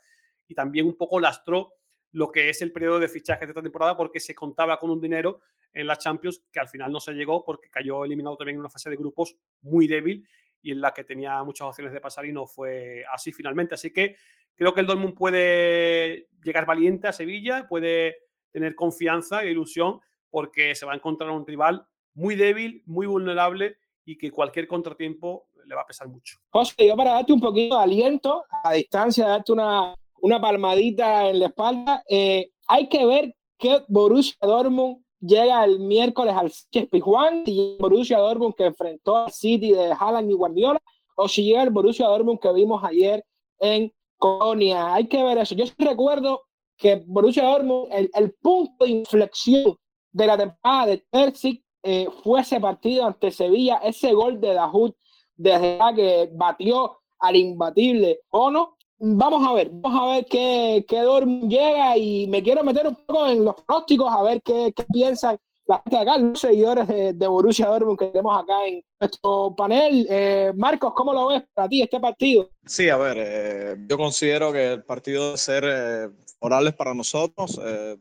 [0.48, 1.74] y también un poco lastró
[2.12, 5.02] lo que es el periodo de fichaje de esta temporada porque se contaba con un
[5.02, 5.42] dinero
[5.74, 8.70] en la Champions que al final no se llegó porque cayó eliminado también en una
[8.70, 10.28] fase de grupos muy débil
[10.62, 13.74] y en la que tenía muchas opciones de pasar y no fue así finalmente.
[13.74, 14.16] Así que
[14.54, 18.18] creo que el Dortmund puede llegar valiente a Sevilla, puede
[18.52, 20.02] tener confianza e ilusión
[20.34, 25.46] porque se va a encontrar un rival muy débil, muy vulnerable y que cualquier contratiempo
[25.64, 26.40] le va a pesar mucho.
[26.50, 31.40] José, yo para darte un poquito de aliento a distancia, darte una, una palmadita en
[31.40, 32.04] la espalda.
[32.10, 36.52] Eh, hay que ver que Borussia Dortmund llega el miércoles al
[37.00, 40.82] Juan y Borussia Dortmund que enfrentó al City de Haaland y Guardiola,
[41.16, 43.24] o si llega el Borussia Dortmund que vimos ayer
[43.60, 44.96] en Colonia.
[44.96, 45.54] Hay que ver eso.
[45.54, 46.42] Yo recuerdo
[46.76, 49.78] que Borussia Dortmund, el, el punto de inflexión
[50.14, 54.94] de la temporada de Terzic eh, fue ese partido ante Sevilla, ese gol de Dahoud
[55.36, 61.50] desde que batió al imbatible Ono vamos a ver, vamos a ver qué, qué Dortmund
[61.50, 65.38] llega y me quiero meter un poco en los pronósticos a ver qué, qué piensan
[65.66, 70.06] la gente acá, los seguidores de, de, Borussia Dortmund que tenemos acá en nuestro panel.
[70.10, 72.50] Eh, Marcos, ¿cómo lo ves para ti este partido?
[72.66, 76.10] Sí, a ver, eh, yo considero que el partido debe ser eh,
[76.40, 77.98] favorable para nosotros, eh,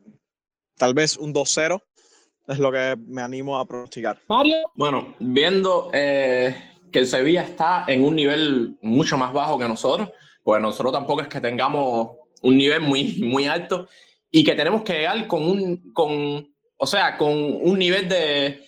[0.77, 1.81] tal vez un 2-0
[2.47, 4.19] es lo que me animo a pronosticar.
[4.27, 4.57] Mario.
[4.75, 6.55] Bueno, viendo eh,
[6.91, 10.09] que el Sevilla está en un nivel mucho más bajo que nosotros,
[10.43, 13.87] pues nosotros tampoco es que tengamos un nivel muy, muy alto
[14.29, 18.65] y que tenemos que llegar con un, con, o sea, con un nivel de,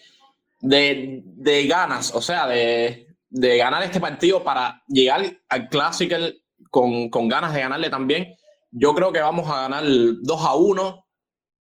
[0.62, 6.16] de, de ganas, o sea, de, de, ganar este partido para llegar al Clásico
[6.72, 8.36] con, con ganas de ganarle también.
[8.72, 11.08] Yo creo que vamos a ganar 2 a 1,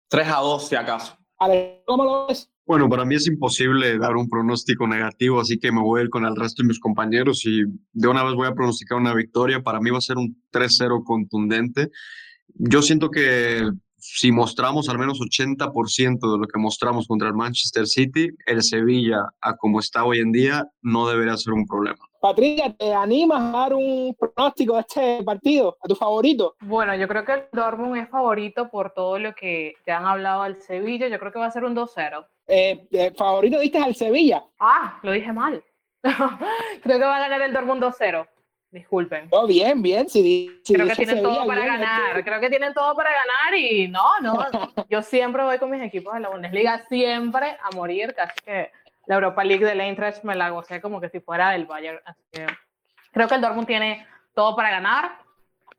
[0.09, 1.17] 3 a 2 si acaso.
[1.87, 2.51] ¿Cómo lo ves?
[2.67, 6.11] Bueno, para mí es imposible dar un pronóstico negativo, así que me voy a ir
[6.11, 7.63] con el resto de mis compañeros y
[7.93, 9.63] de una vez voy a pronosticar una victoria.
[9.63, 11.91] Para mí va a ser un 3-0 contundente.
[12.55, 13.69] Yo siento que
[13.99, 19.19] si mostramos al menos 80% de lo que mostramos contra el Manchester City, el Sevilla,
[19.41, 22.05] a como está hoy en día, no debería ser un problema.
[22.25, 26.57] Patricia, ¿te animas a dar un pronóstico de este partido, a tu favorito?
[26.61, 30.41] Bueno, yo creo que el Dortmund es favorito por todo lo que te han hablado
[30.41, 31.07] al Sevilla.
[31.09, 32.27] Yo creo que va a ser un 2-0.
[32.47, 34.43] Eh, eh, ¿Favorito diste al Sevilla?
[34.59, 35.63] Ah, lo dije mal.
[36.03, 38.27] creo que va a ganar el Dortmund 2-0.
[38.71, 39.29] Disculpen.
[39.31, 40.09] Oh, bien, bien.
[40.09, 42.25] Si, creo que tienen todo para ganar.
[42.25, 44.39] Creo que tienen todo para ganar y no, no.
[44.89, 48.15] Yo siempre voy con mis equipos de la Bundesliga, siempre a morir.
[48.15, 48.71] Casi que
[49.07, 52.01] la Europa League de Eintracht me la gocé como que si fuera del Bayern.
[52.05, 52.47] Así que
[53.13, 55.19] creo que el Dortmund tiene todo para ganar.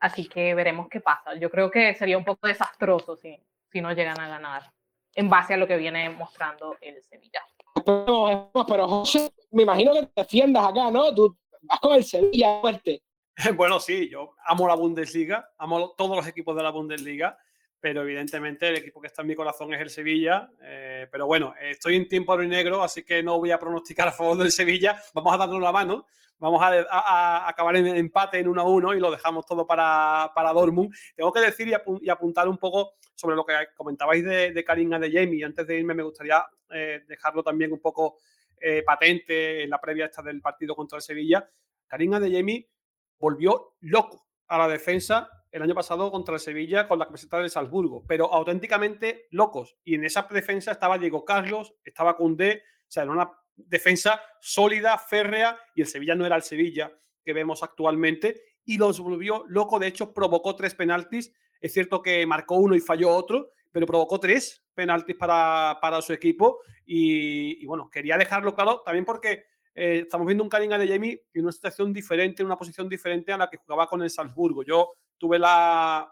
[0.00, 1.34] Así que veremos qué pasa.
[1.34, 3.38] Yo creo que sería un poco desastroso si,
[3.70, 4.70] si no llegan a ganar
[5.14, 7.42] en base a lo que viene mostrando el Sevilla.
[7.84, 11.14] Pero, pero José, me imagino que te defiendas acá, ¿no?
[11.14, 13.02] Tú vas con el Sevilla fuerte.
[13.54, 17.38] Bueno, sí, yo amo la Bundesliga, amo todos los equipos de la Bundesliga,
[17.86, 20.50] pero evidentemente el equipo que está en mi corazón es el Sevilla.
[20.60, 24.36] Eh, pero bueno, estoy en tiempo negro, así que no voy a pronosticar a favor
[24.38, 25.00] del Sevilla.
[25.14, 26.04] Vamos a darnos la mano,
[26.40, 30.52] vamos a, acabar en empate en 1 a 1 y lo dejamos todo para, para
[30.52, 30.92] Dortmund.
[31.14, 35.12] Tengo que decir y, apuntar un poco sobre lo que comentabais de, de Karina de
[35.12, 35.44] Jamie.
[35.44, 38.18] Antes de irme, me gustaría eh, dejarlo también un poco
[38.60, 41.48] eh, patente en la previa esta del partido contra el Sevilla.
[41.86, 42.68] Karina de Jamie
[43.16, 47.48] volvió loco a la defensa el año pasado contra el Sevilla con la camiseta de
[47.48, 49.76] Salzburgo, pero auténticamente locos.
[49.84, 54.98] Y en esa defensa estaba Diego Carlos, estaba Cundé, o sea, era una defensa sólida,
[54.98, 56.92] férrea, y el Sevilla no era el Sevilla
[57.24, 59.78] que vemos actualmente, y los volvió loco.
[59.78, 61.32] De hecho, provocó tres penaltis.
[61.60, 66.12] Es cierto que marcó uno y falló otro, pero provocó tres penaltis para, para su
[66.12, 66.60] equipo.
[66.84, 69.46] Y, y, bueno, quería dejarlo claro también porque
[69.76, 73.30] eh, estamos viendo un Karim de Jamie en una situación diferente, en una posición diferente
[73.30, 74.62] a la que jugaba con el Salzburgo.
[74.62, 76.10] Yo tuve la,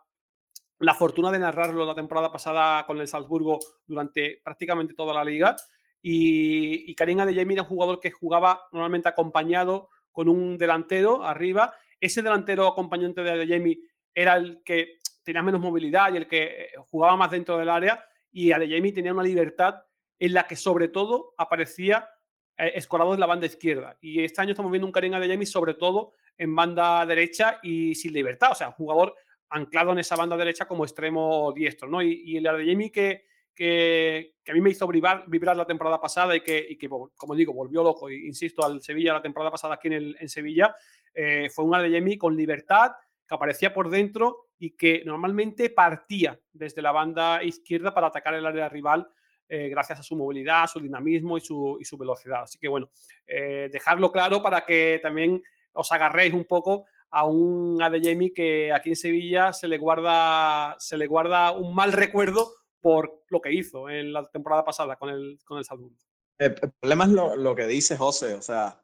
[0.80, 5.56] la fortuna de narrarlo la temporada pasada con el Salzburgo durante prácticamente toda la liga.
[6.02, 11.74] Y, y Karim Adeyemi era un jugador que jugaba normalmente acompañado con un delantero arriba.
[11.98, 13.80] Ese delantero acompañante de Adeyemi
[14.14, 18.04] era el que tenía menos movilidad y el que eh, jugaba más dentro del área.
[18.30, 19.76] Y Adeyemi tenía una libertad
[20.18, 22.10] en la que sobre todo aparecía
[22.58, 23.96] eh, escorado en la banda izquierda.
[24.00, 28.12] Y este año estamos viendo un Karim Adeyemi sobre todo en banda derecha y sin
[28.12, 28.52] libertad.
[28.52, 29.14] O sea, un jugador
[29.50, 31.88] anclado en esa banda derecha como extremo diestro.
[31.88, 32.02] ¿no?
[32.02, 33.24] Y, y el Adeyemi que,
[33.54, 36.76] que, que, a mí me hizo vibrar, vibrar la temporada pasada y que,
[37.16, 40.74] como digo, volvió loco, insisto, al Sevilla la temporada pasada aquí en, en Sevilla,
[41.14, 42.92] eh, fue un Adeyemi con libertad,
[43.26, 48.44] que aparecía por dentro y que normalmente partía desde la banda izquierda para atacar el
[48.44, 49.08] área rival
[49.48, 52.42] eh, gracias a su movilidad, su dinamismo y su, velocidad.
[52.42, 52.90] Así que bueno,
[53.26, 55.42] eh, dejarlo claro para que también
[55.72, 60.96] os agarréis un poco a un Adeyemi que aquí en Sevilla se le guarda, se
[60.96, 65.38] le guarda un mal recuerdo por lo que hizo en la temporada pasada con el,
[65.44, 65.96] con el Salzburgo.
[66.38, 68.82] El, problema es lo, lo, que dice José, o sea,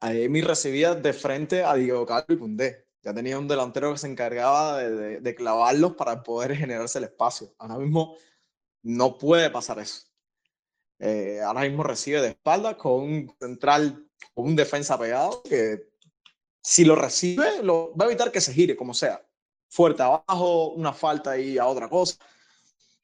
[0.00, 2.86] Adeyemi recibía de frente a Diego Carlos y Pundé.
[3.02, 7.04] Ya tenía un delantero que se encargaba de, de, de clavarlos para poder generarse el
[7.04, 7.54] espacio.
[7.58, 8.14] Ahora mismo
[8.82, 10.02] no puede pasar eso.
[10.98, 15.90] Eh, ahora mismo recibe de espalda con un central, con un defensa pegado que
[16.62, 19.26] si lo recibe, lo, va a evitar que se gire como sea.
[19.68, 22.16] Fuerte abajo, una falta y a otra cosa.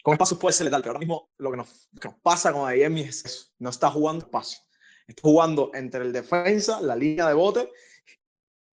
[0.02, 1.88] Con espacios puede ser letal, pero ahora mismo lo que nos,
[2.22, 3.46] pasa con Ayemi es eso.
[3.58, 4.58] No está jugando espacio.
[5.06, 7.70] Está jugando entre el defensa, la línea de bote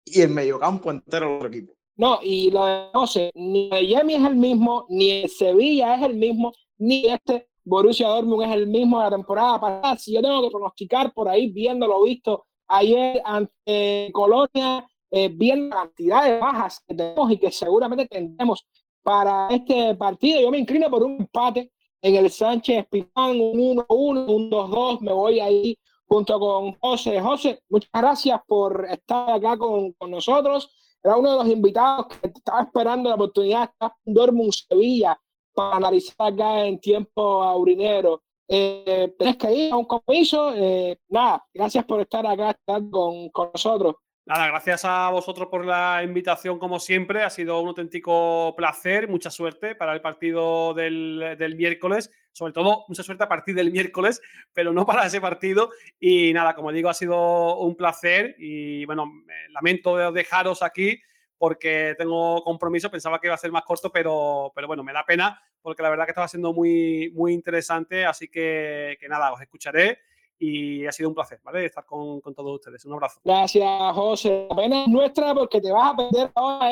[0.05, 1.75] y el mediocampo entero del equipo.
[1.97, 6.17] No, y lo de José, ni Ayemi es el mismo, ni el Sevilla es el
[6.17, 9.97] mismo, ni este Borussia Dortmund es el mismo de la temporada pasada.
[9.97, 15.69] Si yo tengo que pronosticar por ahí, viendo lo visto ayer ante Colonia, eh, viendo
[15.69, 18.67] la cantidad de bajas que tenemos y que seguramente tendremos
[19.01, 21.71] para este partido, yo me inclino por un empate
[22.01, 25.01] en el Sánchez Pizán, un 1-1, un 2-2.
[25.03, 27.21] Me voy ahí junto con José.
[27.21, 30.69] José, muchas gracias por estar acá con, con nosotros.
[31.01, 33.71] Era uno de los invitados que estaba esperando la oportunidad
[34.05, 35.17] Dortmund Sevilla
[35.55, 38.23] para analizar acá en tiempo aurinero.
[38.49, 40.53] eh, que ir a un compromiso.
[40.55, 43.97] Eh, nada, gracias por estar acá con, con nosotros.
[44.25, 47.25] Nada, gracias a vosotros por la invitación, como siempre.
[47.25, 52.11] Ha sido un auténtico placer, mucha suerte para el partido del, del, miércoles.
[52.33, 54.21] Sobre todo, mucha suerte a partir del miércoles,
[54.53, 55.71] pero no para ese partido.
[55.99, 58.37] Y nada, como digo, ha sido un placer.
[58.39, 59.11] Y bueno,
[59.51, 61.01] lamento dejaros aquí
[61.43, 62.89] porque tengo compromiso.
[62.89, 65.91] Pensaba que iba a ser más corto, pero, pero bueno, me da pena porque la
[65.91, 68.07] verdad que estaba siendo muy, muy interesante.
[68.07, 69.99] Así que, que nada, os escucharé
[70.39, 71.65] y ha sido un placer, ¿vale?
[71.65, 72.85] Estar con, con todos ustedes.
[72.85, 73.19] Un abrazo.
[73.25, 74.47] Gracias, José.
[74.51, 76.71] La pena es nuestra porque te vas a perder ahora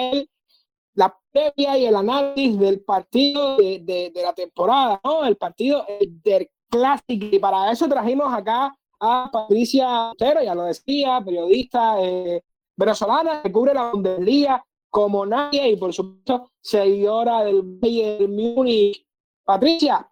[0.94, 5.24] la previa y el análisis del partido de, de, de la temporada, ¿no?
[5.24, 7.26] El partido del Clásico.
[7.26, 12.44] Y para eso trajimos acá a Patricia Otero, ya lo decía, periodista eh,
[12.80, 19.06] venezolana que cubre la Bundesliga como nadie y por supuesto seguidora del Bayern Múnich.
[19.44, 20.10] Patricia,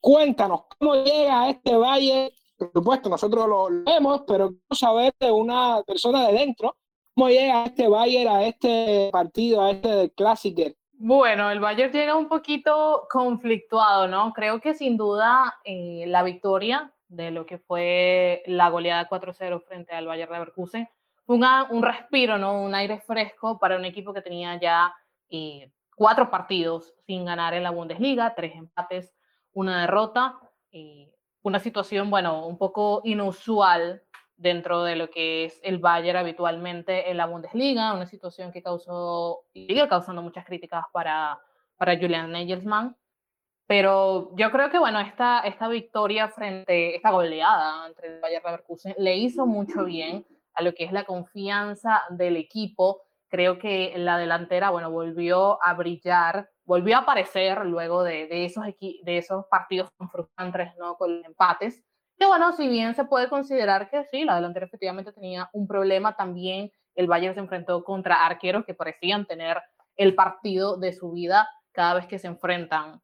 [0.00, 5.30] cuéntanos cómo llega a este Valle por supuesto, nosotros lo vemos, pero quiero saber de
[5.30, 6.76] una persona de dentro
[7.14, 10.62] cómo llega este Bayern a este partido, a este clásico.
[10.92, 14.34] Bueno, el Bayern llega un poquito conflictuado, ¿no?
[14.34, 19.94] Creo que sin duda eh, la victoria de lo que fue la goleada 4-0 frente
[19.94, 20.86] al Bayern Leverkusen
[21.30, 21.38] fue
[21.70, 22.60] un respiro, ¿no?
[22.60, 24.92] Un aire fresco para un equipo que tenía ya
[25.28, 29.14] eh, cuatro partidos sin ganar en la Bundesliga, tres empates,
[29.52, 30.40] una derrota.
[30.72, 31.08] Eh,
[31.42, 34.02] una situación, bueno, un poco inusual
[34.36, 39.42] dentro de lo que es el Bayern habitualmente en la Bundesliga, una situación que causó
[39.52, 41.40] sigue causando muchas críticas para,
[41.76, 42.96] para Julian Nagelsmann.
[43.68, 48.96] Pero yo creo que, bueno, esta, esta victoria frente, esta goleada entre el Bayern Leverkusen
[48.98, 53.02] le hizo mucho bien a lo que es la confianza del equipo.
[53.28, 58.64] Creo que la delantera, bueno, volvió a brillar volvió a aparecer luego de, de esos,
[58.64, 60.94] de esos partidos frustrantes, ¿no?
[60.94, 61.82] Con empates.
[62.16, 66.14] Que bueno, si bien se puede considerar que sí, la delantera efectivamente tenía un problema,
[66.14, 69.60] también el Bayern se enfrentó contra arqueros que parecían tener
[69.96, 73.02] el partido de su vida cada vez que se enfrentan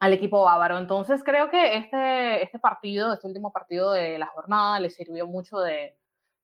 [0.00, 0.78] al equipo bávaro.
[0.78, 5.58] Entonces creo que este, este partido, este último partido de la jornada, le sirvió mucho
[5.58, 5.94] de,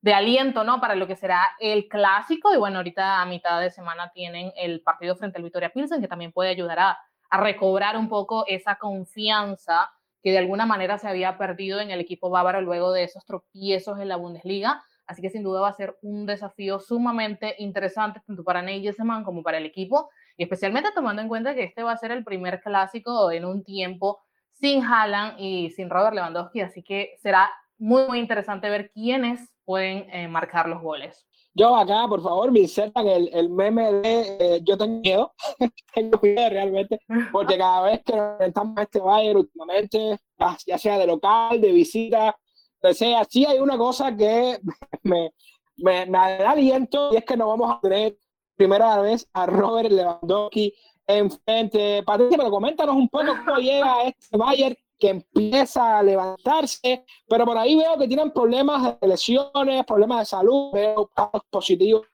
[0.05, 0.83] de aliento, ¿no?
[0.83, 2.53] Para lo que será el clásico.
[2.53, 6.09] Y bueno, ahorita a mitad de semana tienen el partido frente al Victoria Pilsen, que
[6.09, 6.99] también puede ayudar a,
[7.37, 9.91] recobrar un poco esa confianza
[10.23, 13.99] que de alguna manera se había perdido en el equipo bávaro luego de esos tropiezos
[13.99, 14.85] en la Bundesliga.
[15.07, 19.43] Así que sin duda va a ser un desafío sumamente interesante tanto para Nagelsmann como
[19.43, 22.61] para el equipo, y especialmente tomando en cuenta que este va a ser el primer
[22.61, 24.21] clásico en un tiempo
[24.53, 30.09] sin Haaland y sin Robert Lewandowski, así que será muy, muy interesante ver quiénes pueden
[30.11, 31.27] eh, marcar los goles.
[31.57, 35.33] Yo acá, por favor, me insertan el, el meme de eh, yo tengo miedo,
[35.95, 36.99] tengo miedo realmente,
[37.31, 40.19] porque cada vez que enfrentamos a este Bayern últimamente,
[40.67, 42.37] ya sea de local, de visita,
[42.83, 44.59] de sea, sí hay una cosa que
[45.05, 45.31] me,
[45.77, 48.17] me, me da aliento y es que no vamos a tener
[48.57, 50.75] primera vez a Robert Lewandowski
[51.07, 52.03] enfrente.
[52.03, 57.59] Patricia, pero coméntanos un poco cómo llega este Bayern que empieza a levantarse, pero por
[57.59, 62.07] ahí veo que tienen problemas de lesiones, problemas de salud, veo casos positivos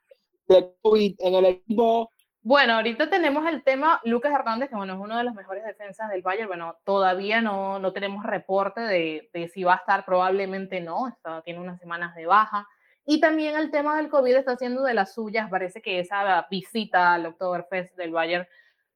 [0.49, 2.11] de COVID en el equipo.
[2.43, 6.11] Bueno, ahorita tenemos el tema Lucas Hernández, que bueno, es uno de los mejores defensas
[6.11, 6.49] del Bayern.
[6.49, 11.43] Bueno, todavía no, no tenemos reporte de, de, si va a estar, probablemente no, está,
[11.43, 12.66] tiene unas semanas de baja.
[13.07, 15.49] Y también el tema del COVID está haciendo de las suyas.
[15.49, 18.49] Parece que esa visita al Oktoberfest del Bayern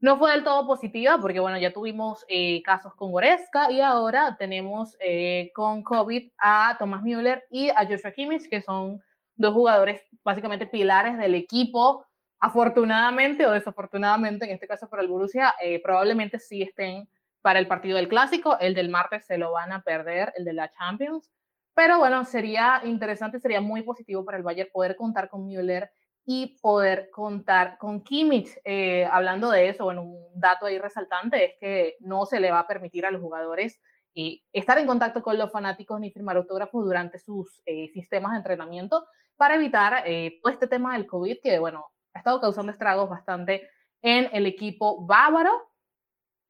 [0.05, 4.37] no fue del todo positiva porque, bueno, ya tuvimos eh, casos con Goretzka y ahora
[4.39, 9.03] tenemos eh, con COVID a Thomas Müller y a Joshua Kimmich, que son
[9.35, 12.05] dos jugadores básicamente pilares del equipo.
[12.39, 17.09] Afortunadamente o desafortunadamente, en este caso para el Borussia, eh, probablemente sí estén
[17.41, 18.59] para el partido del Clásico.
[18.61, 21.31] El del martes se lo van a perder, el de la Champions.
[21.73, 25.91] Pero bueno, sería interesante, sería muy positivo para el Bayern poder contar con Müller
[26.27, 28.59] y poder contar con Kimmich.
[28.65, 32.61] Eh, hablando de eso, bueno, un dato ahí resaltante es que no se le va
[32.61, 33.81] a permitir a los jugadores
[34.15, 38.39] eh, estar en contacto con los fanáticos ni firmar autógrafos durante sus eh, sistemas de
[38.39, 39.07] entrenamiento
[39.37, 40.05] para evitar
[40.41, 43.69] todo este tema del COVID que, bueno, ha estado causando estragos bastante
[44.01, 45.73] en el equipo bávaro.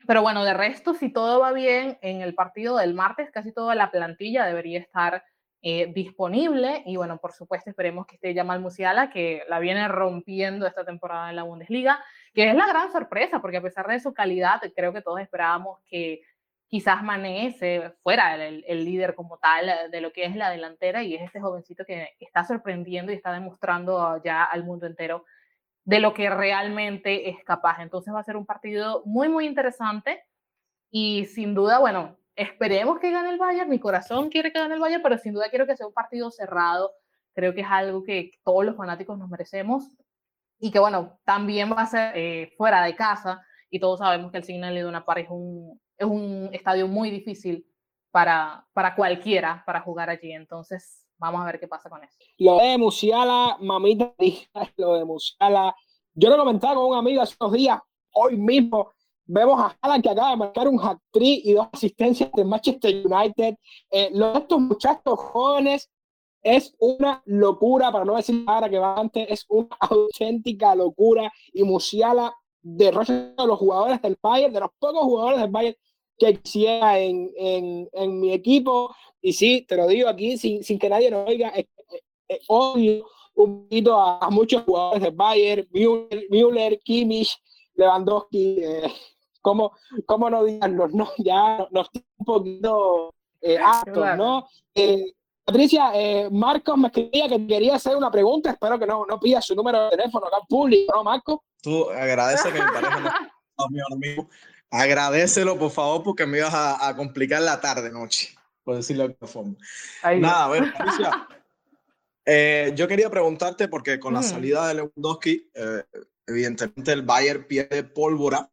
[0.06, 3.74] Pero bueno, de resto, si todo va bien en el partido del martes, casi toda
[3.74, 5.24] la plantilla debería estar
[5.66, 6.82] eh, disponible.
[6.84, 11.30] Y bueno, por supuesto, esperemos que esté Jamal Musiala, que la viene rompiendo esta temporada
[11.30, 12.04] en la Bundesliga,
[12.34, 15.80] que es la gran sorpresa, porque a pesar de su calidad, creo que todos esperábamos
[15.86, 16.20] que
[16.68, 17.56] quizás Mané
[18.02, 21.40] fuera el, el, líder como tal de lo que es la delantera y es este
[21.40, 25.24] jovencito que está sorprendiendo y está demostrando ya al mundo entero
[25.84, 27.80] de lo que realmente es capaz.
[27.80, 30.24] Entonces va a ser un partido muy, muy interesante
[30.90, 34.80] y sin duda, bueno, esperemos que gane el Bayern, mi corazón quiere que gane el
[34.80, 36.92] Bayern, pero sin duda quiero que sea un partido cerrado.
[37.34, 39.96] Creo que es algo que todos los fanáticos nos merecemos
[40.58, 44.38] y que bueno, también va a ser eh, fuera de casa y todos sabemos que
[44.38, 47.66] el Signal Iduna Park es un, es un estadio muy difícil
[48.10, 50.32] para, para cualquiera para jugar allí.
[50.32, 52.16] Entonces, vamos a ver qué pasa con eso.
[52.38, 54.14] Lo de Musiala, mamita,
[54.76, 55.74] lo de Musiala.
[56.14, 57.78] Yo lo comentaba con un amigo hace unos días,
[58.12, 58.92] hoy mismo,
[59.26, 63.56] vemos a Haaland que acaba de marcar un hat-trick y dos asistencias de Manchester United.
[63.90, 65.90] Eh, los de estos muchachos jóvenes
[66.42, 71.32] es una locura, para no decir ahora que va antes, es una auténtica locura.
[71.52, 72.34] Y Musiala
[73.36, 75.76] a los jugadores del Bayern, de los pocos jugadores del Bayern
[76.16, 78.94] que quisiera en, en, en, mi equipo.
[79.20, 81.52] Y sí, te lo digo aquí sin, sin que nadie nos oiga,
[82.48, 87.36] odio un poquito a, muchos jugadores del Bayern, Müller, Müller Kimmich,
[87.74, 88.92] Lewandowski, eh,
[89.44, 89.72] ¿cómo,
[90.06, 90.94] ¿cómo, no diganlos?
[90.94, 91.10] No?
[91.18, 93.58] Ya nos un poquito eh,
[94.16, 94.48] ¿no?
[94.74, 95.12] Eh,
[95.44, 99.42] Patricia, eh, Marcos me escribía que quería hacer una pregunta, espero que no, no pida
[99.42, 101.44] su número de teléfono acá público, ¿no, Marco?
[101.62, 104.28] Tú agradece que mi pareja no, mi amigo.
[104.70, 108.34] Agradecelo, por favor, porque me ibas a, a complicar la tarde, noche,
[108.64, 109.54] por decirlo de alguna forma.
[110.18, 111.28] Nada, a ver, Patricia,
[112.24, 114.24] eh, yo quería preguntarte, porque con la mm.
[114.24, 115.84] salida de Lewandowski, eh,
[116.26, 118.50] evidentemente el Bayern pierde pólvora,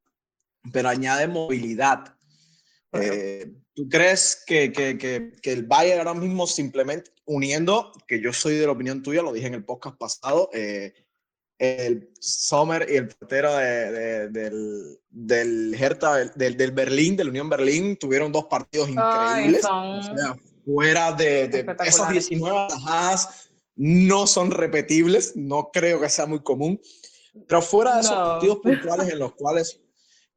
[0.71, 2.15] pero añade movilidad.
[2.93, 8.33] Eh, ¿Tú crees que, que, que, que, el Bayern ahora mismo simplemente uniendo, que yo
[8.33, 10.93] soy de la opinión tuya, lo dije en el podcast pasado, eh,
[11.57, 17.49] el Sommer y el portero de, del, del Hertha, del, del, Berlín, de la Unión
[17.49, 19.63] Berlín, tuvieron dos partidos increíbles.
[19.63, 20.35] o sea,
[20.65, 26.81] fuera de, de esas 19 atajadas no son repetibles, no creo que sea muy común,
[27.47, 29.79] pero fuera de esos partidos puntuales en los cuales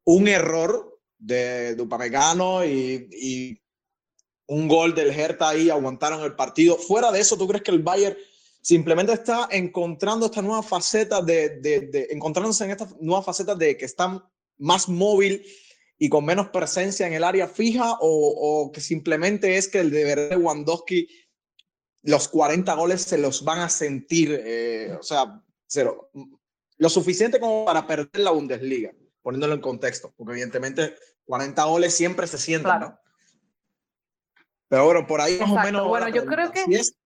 [0.04, 3.62] un error de Dupamecano y, y
[4.46, 6.76] un gol del Hertha ahí aguantaron el partido.
[6.76, 8.16] Fuera de eso, ¿tú crees que el Bayern
[8.60, 13.76] simplemente está encontrando esta nueva faceta de, de, de encontrándose en esta nueva faceta de
[13.76, 14.22] que están
[14.58, 15.44] más móvil
[15.98, 19.90] y con menos presencia en el área fija o, o que simplemente es que el
[19.90, 21.08] de Lewandowski
[22.04, 26.10] los 40 goles se los van a sentir, eh, o sea, cero,
[26.76, 28.92] lo suficiente como para perder la Bundesliga,
[29.24, 30.94] poniéndolo en contexto, porque evidentemente
[31.24, 33.00] 40 goles siempre se sienten, ¿no?
[34.68, 35.88] Pero bueno, por ahí más o menos.
[35.88, 36.64] Bueno, yo creo que.
[36.68, 36.96] es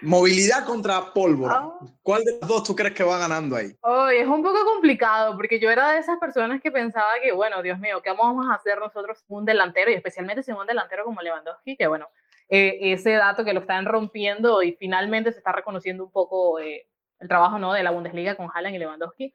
[0.00, 1.54] movilidad contra pólvora.
[1.56, 1.78] Ah.
[2.02, 3.76] ¿Cuál de los dos tú crees que va ganando ahí?
[3.80, 7.62] Oh, es un poco complicado, porque yo era de esas personas que pensaba que, bueno,
[7.62, 9.90] Dios mío, ¿qué vamos a hacer nosotros un delantero?
[9.90, 12.08] Y especialmente si un delantero como Lewandowski, que bueno,
[12.48, 16.86] eh, ese dato que lo están rompiendo y finalmente se está reconociendo un poco eh,
[17.18, 17.72] el trabajo ¿no?
[17.72, 19.34] de la Bundesliga con Haaland y Lewandowski.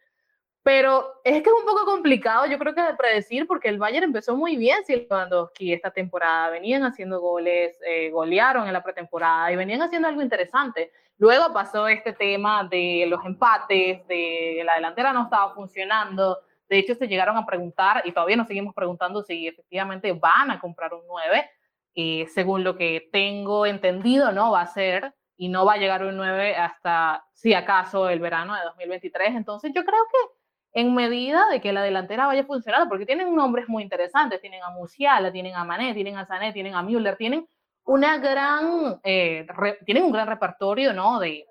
[0.62, 4.04] Pero es que es un poco complicado, yo creo que de predecir, porque el Bayern
[4.04, 6.50] empezó muy bien sin Lewandowski esta temporada.
[6.50, 10.92] Venían haciendo goles, eh, golearon en la pretemporada y venían haciendo algo interesante.
[11.18, 16.40] Luego pasó este tema de los empates, de la delantera no estaba funcionando.
[16.70, 20.60] De hecho, se llegaron a preguntar, y todavía nos seguimos preguntando si efectivamente van a
[20.60, 21.50] comprar un 9.
[21.94, 26.04] Y según lo que tengo entendido, no va a ser y no va a llegar
[26.04, 29.36] un 9 hasta, si acaso, el verano de 2023.
[29.36, 30.39] Entonces, yo creo que
[30.74, 34.70] en medida de que la delantera vaya funcionando, porque tienen nombres muy interesantes, tienen a
[34.70, 37.48] Musiala, tienen a Mané, tienen a Sané, tienen a Müller, tienen
[37.86, 39.48] una gran, eh,
[39.86, 41.20] tienen un gran repertorio, ¿no?
[41.20, 41.46] De,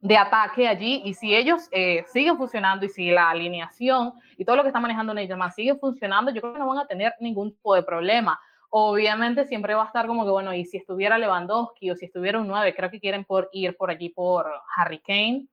[0.00, 4.56] de ataque allí, y si ellos eh, siguen funcionando y si la alineación y todo
[4.56, 7.52] lo que está manejando Neymar sigue funcionando, yo creo que no van a tener ningún
[7.52, 8.38] tipo de problema.
[8.70, 12.38] Obviamente siempre va a estar como que, bueno, y si estuviera Lewandowski o si estuviera
[12.38, 14.46] un 9, creo que quieren por ir por allí por
[14.76, 15.46] Harry Kane,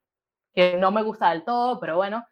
[0.53, 2.25] que no me gusta del todo, pero bueno,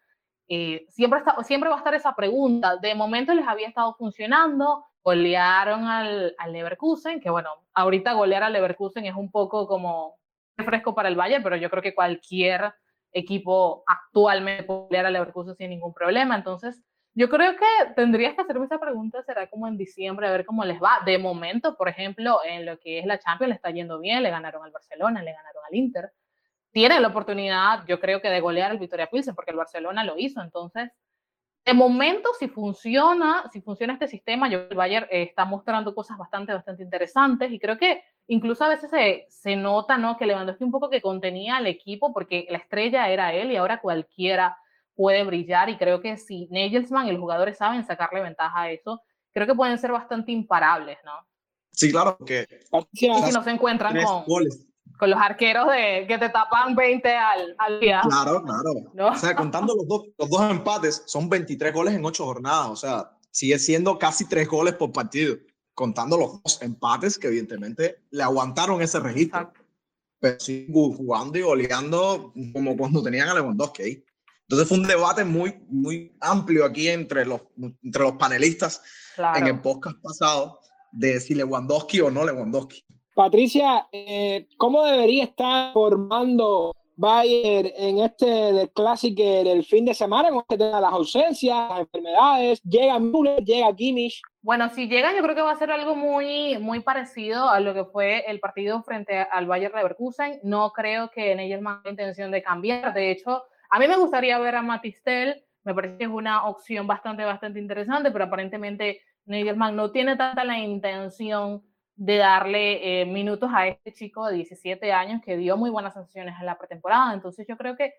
[0.54, 2.76] eh, siempre, está, siempre va a estar esa pregunta.
[2.76, 8.52] De momento les había estado funcionando, golearon al, al Leverkusen, que bueno, ahorita golear al
[8.52, 10.18] Leverkusen es un poco como
[10.58, 12.74] fresco para el Bayern, pero yo creo que cualquier
[13.14, 16.36] equipo actualmente puede golear al Leverkusen sin ningún problema.
[16.36, 16.84] Entonces,
[17.14, 20.66] yo creo que tendrías que hacerme esa pregunta, será como en diciembre, a ver cómo
[20.66, 21.00] les va.
[21.06, 24.30] De momento, por ejemplo, en lo que es la Champions, le está yendo bien, le
[24.30, 26.12] ganaron al Barcelona, le ganaron al Inter
[26.72, 30.18] tiene la oportunidad, yo creo que de golear el Victoria Pilsen, porque el Barcelona lo
[30.18, 30.42] hizo.
[30.42, 30.90] Entonces,
[31.66, 36.18] de momento, si funciona, si funciona este sistema, yo el Bayern eh, está mostrando cosas
[36.18, 40.18] bastante, bastante interesantes y creo que incluso a veces se, se nota, ¿no?
[40.18, 43.80] Que Lewandowski un poco que contenía al equipo porque la estrella era él y ahora
[43.80, 44.58] cualquiera
[44.96, 49.02] puede brillar y creo que si Nagelsmann y los jugadores saben sacarle ventaja a eso,
[49.32, 51.14] creo que pueden ser bastante imparables, ¿no?
[51.72, 52.48] Sí, claro, que...
[52.94, 54.26] Y si no se encuentran con
[55.02, 58.02] con los arqueros de, que te tapan 20 al, al día.
[58.08, 59.12] Claro, claro.
[59.12, 62.68] O sea, contando los dos, los dos empates, son 23 goles en 8 jornadas.
[62.70, 65.38] O sea, sigue siendo casi 3 goles por partido.
[65.74, 69.52] contando los dos empates que evidentemente le aguantaron ese registro.
[70.20, 74.06] Pero sí jugando y goleando como cuando tenían a Lewandowski ahí.
[74.44, 77.42] Entonces fue un debate muy, muy amplio aquí entre los,
[77.82, 78.84] entre los panelistas
[79.36, 80.60] en el podcast pasado
[80.92, 82.86] de si Lewandowski o no Lewandowski.
[83.22, 90.40] Patricia, eh, ¿cómo debería estar formando Bayern en este clásico del fin de semana, con
[90.40, 94.24] este las ausencias, las enfermedades, llega Müller, llega Kimmich.
[94.42, 97.76] Bueno, si llega, yo creo que va a ser algo muy, muy parecido a lo
[97.76, 100.40] que fue el partido frente al Bayern Leverkusen.
[100.42, 102.92] No creo que en ellos tenga intención de cambiar.
[102.92, 105.44] De hecho, a mí me gustaría ver a Matistel.
[105.64, 110.44] Me parece que es una opción bastante, bastante interesante, pero aparentemente Nigel no tiene tanta
[110.44, 111.62] la intención
[112.04, 116.34] de darle eh, minutos a este chico de 17 años que dio muy buenas sensaciones
[116.40, 117.14] en la pretemporada.
[117.14, 117.94] Entonces yo creo que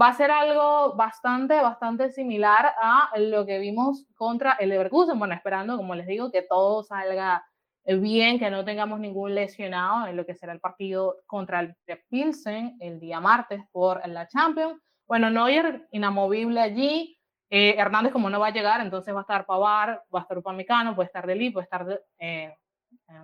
[0.00, 5.18] va a ser algo bastante, bastante similar a lo que vimos contra el Leverkusen.
[5.18, 7.44] Bueno, esperando, como les digo, que todo salga
[7.84, 11.76] bien, que no tengamos ningún lesionado en lo que será el partido contra el
[12.08, 14.80] Pilsen el día martes por la Champions.
[15.06, 17.18] Bueno, Neuer inamovible allí.
[17.50, 20.38] Eh, Hernández, como no va a llegar, entonces va a estar Pavar, va a estar
[20.38, 22.54] Upamecano, puede estar Deli, puede estar eh,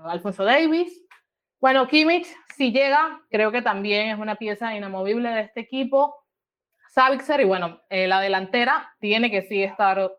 [0.05, 1.05] Alfonso Davis.
[1.61, 6.15] Bueno, Kimmich, si llega, creo que también es una pieza inamovible de este equipo.
[6.91, 10.13] Savitzer, y bueno, eh, la delantera tiene que sí estar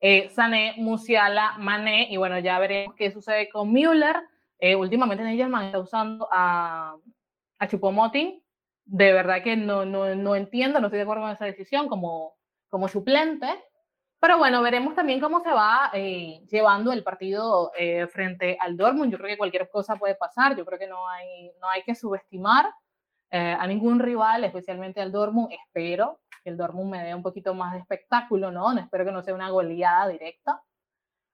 [0.00, 4.16] eh, Sané, Musiala, Mané, y bueno, ya veremos qué sucede con Müller.
[4.58, 6.96] Eh, últimamente Neyerman está usando a,
[7.58, 8.42] a Chupomoting.
[8.84, 12.36] De verdad que no, no, no entiendo, no estoy de acuerdo con esa decisión como,
[12.68, 13.48] como suplente.
[14.18, 19.12] Pero bueno, veremos también cómo se va eh, llevando el partido eh, frente al Dortmund.
[19.12, 20.56] Yo creo que cualquier cosa puede pasar.
[20.56, 22.72] Yo creo que no hay, no hay que subestimar
[23.30, 25.52] eh, a ningún rival, especialmente al Dortmund.
[25.52, 28.72] Espero que el Dortmund me dé un poquito más de espectáculo, ¿no?
[28.78, 30.62] Espero que no sea una goleada directa.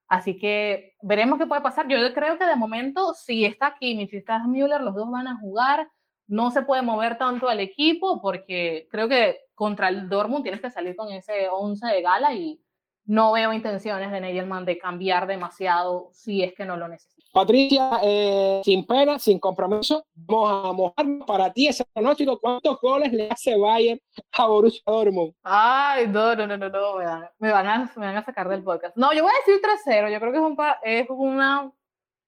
[0.09, 1.86] Así que veremos qué puede pasar.
[1.88, 5.38] Yo creo que de momento, si está Kimmich, si está Müller, los dos van a
[5.38, 5.88] jugar.
[6.26, 10.70] No se puede mover tanto al equipo porque creo que contra el Dortmund tienes que
[10.70, 12.60] salir con ese 11 de gala y
[13.04, 17.22] no veo intenciones de Neyelman de cambiar demasiado si es que no lo necesita.
[17.32, 22.38] Patricia, eh, sin pena, sin compromiso, vamos a mojar para ti ese pronóstico.
[22.38, 23.98] ¿Cuántos goles le hace Bayern
[24.32, 25.32] a Borussia Dortmund?
[25.42, 28.48] Ay, no, no, no, no, no me, van, me, van a, me van a sacar
[28.50, 28.94] del podcast.
[28.96, 30.12] No, yo voy a decir 3-0.
[30.12, 31.72] Yo creo que es, un, es una...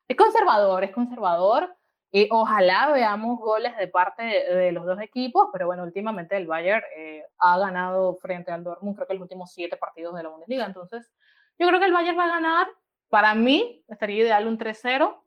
[0.08, 1.76] Es conservador, es conservador.
[2.16, 6.84] Y ojalá veamos goles de parte de, los dos equipos, pero bueno, últimamente el Bayern
[6.96, 10.64] eh, ha ganado frente al Dortmund, creo que los últimos siete partidos de la Bundesliga.
[10.64, 11.10] Entonces,
[11.58, 12.68] yo creo que el Bayern va a ganar.
[13.08, 15.24] Para mí, estaría ideal un 3-0,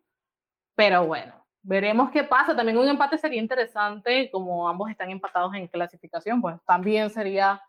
[0.76, 2.56] pero bueno, veremos qué pasa.
[2.56, 7.62] También un empate sería interesante, como ambos están empatados en clasificación, pues también sería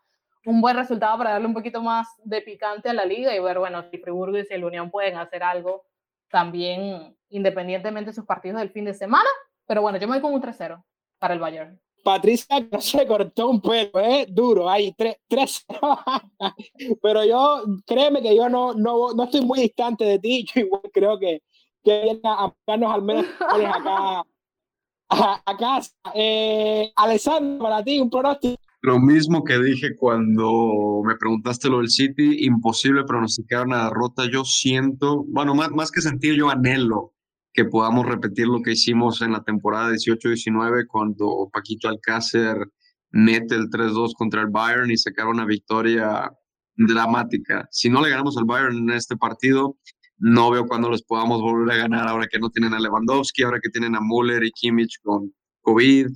[0.45, 3.59] un buen resultado para darle un poquito más de picante a la liga y ver,
[3.59, 5.83] bueno, si Friburgo y si el Unión pueden hacer algo
[6.29, 9.29] también independientemente de sus partidos del fin de semana.
[9.65, 10.83] Pero bueno, yo me voy con un 3-0
[11.19, 11.79] para el Bayern.
[12.03, 14.25] Patricia no se cortó un pelo, ¿eh?
[14.29, 15.65] duro, ahí, 3
[17.01, 20.81] Pero yo, créeme que yo no, no, no estoy muy distante de ti, yo igual
[20.93, 21.43] creo que,
[21.83, 24.23] que viene a darnos al menos acá
[25.11, 25.91] a, a casa.
[26.13, 28.61] Eh, Alessandro, para ti, un pronóstico.
[28.81, 34.29] Lo mismo que dije cuando me preguntaste lo del City, imposible pronosticar una derrota.
[34.31, 37.13] Yo siento, bueno, más, más que sentir, yo anhelo
[37.51, 42.55] que podamos repetir lo que hicimos en la temporada 18-19 cuando Paquito Alcácer
[43.11, 46.31] mete el 3-2 contra el Bayern y sacar una victoria
[46.75, 47.67] dramática.
[47.71, 49.77] Si no le ganamos al Bayern en este partido,
[50.17, 53.59] no veo cuándo les podamos volver a ganar ahora que no tienen a Lewandowski, ahora
[53.61, 56.07] que tienen a Müller y Kimmich con COVID.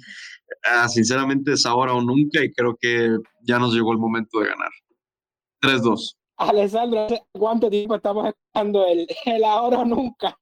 [0.63, 4.49] Ah, sinceramente es ahora o nunca y creo que ya nos llegó el momento de
[4.49, 4.69] ganar.
[5.61, 6.15] 3-2.
[6.37, 10.37] Alessandro, ¿cuánto tiempo estamos esperando el, el ahora o nunca?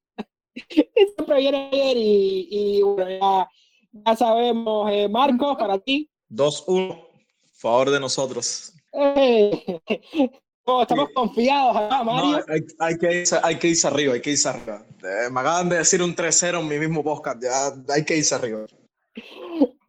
[1.15, 3.47] Siempre viene ayer y, y bueno,
[3.91, 6.09] ya, sabemos, eh, Marcos, para ti.
[6.29, 7.07] 2-1,
[7.53, 8.73] favor de nosotros.
[8.93, 9.81] Eh,
[10.81, 11.75] estamos confiados
[12.05, 12.37] Mario.
[12.37, 14.85] No, hay, hay, que irse, hay que irse arriba, hay que irse arriba.
[15.03, 18.35] Eh, me acaban de decir un 3-0 en mi mismo podcast, ya hay que irse
[18.35, 18.65] arriba.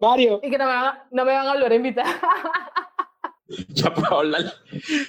[0.01, 0.41] Mario.
[0.43, 2.07] Y que no me van, no me van a volver a invitar.
[3.69, 4.45] ya puedo hablar.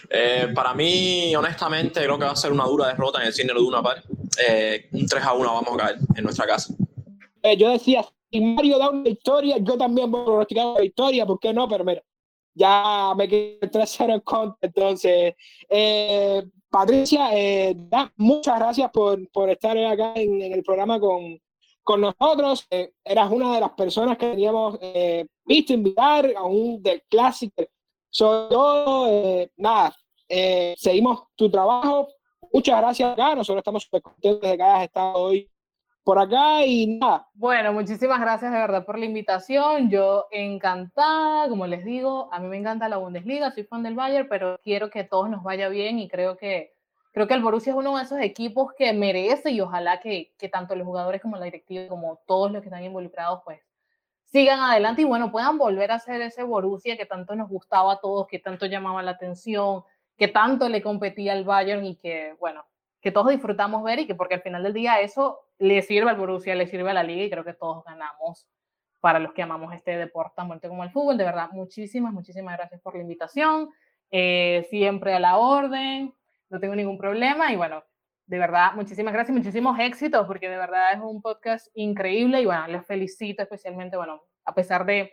[0.09, 3.53] Eh, para mí, honestamente, creo que va a ser una dura derrota en el cine
[3.53, 4.03] de una par.
[4.47, 6.73] Eh, un 3 a 1 vamos a caer en nuestra casa.
[7.41, 11.25] Eh, yo decía, si Mario da una victoria, yo también voy a pronosticar una victoria,
[11.25, 11.67] ¿por qué no?
[11.67, 12.03] Pero mira,
[12.53, 14.57] ya me quedé 3-0 en contra.
[14.61, 15.33] Entonces,
[16.69, 17.29] Patricia,
[18.15, 21.39] muchas gracias por, por estar acá en, en el programa con,
[21.83, 22.65] con nosotros.
[22.69, 27.63] Eh, eras una de las personas que teníamos eh, visto invitar a un del clásico.
[28.09, 29.95] Sobre todo, eh, nada,
[30.77, 32.07] seguimos tu trabajo,
[32.51, 33.35] muchas gracias acá.
[33.35, 35.49] Nosotros estamos súper contentos de que hayas estado hoy
[36.03, 37.27] por acá y nada.
[37.33, 39.89] Bueno, muchísimas gracias de verdad por la invitación.
[39.89, 44.27] Yo encantada, como les digo, a mí me encanta la Bundesliga, soy fan del Bayern,
[44.29, 46.72] pero quiero que todos nos vaya bien y creo que
[47.13, 50.49] creo que el Borussia es uno de esos equipos que merece y ojalá que, que
[50.49, 53.61] tanto los jugadores como la directiva, como todos los que están involucrados, pues
[54.25, 57.99] sigan adelante y bueno, puedan volver a ser ese Borussia que tanto nos gustaba a
[57.99, 59.83] todos, que tanto llamaba la atención,
[60.17, 62.65] que tanto le competía al Bayern y que, bueno,
[62.99, 66.17] que todos disfrutamos ver y que porque al final del día eso le sirve al
[66.17, 68.47] Borussia, le sirve a la liga y creo que todos ganamos
[69.01, 71.17] para los que amamos este deporte tan como el fútbol.
[71.17, 73.69] De verdad, muchísimas, muchísimas gracias por la invitación.
[74.09, 76.13] Eh, siempre a la orden,
[76.53, 77.83] no tengo ningún problema y bueno,
[78.27, 82.67] de verdad, muchísimas gracias, muchísimos éxitos porque de verdad es un podcast increíble y bueno,
[82.67, 85.11] les felicito especialmente, bueno, a pesar de,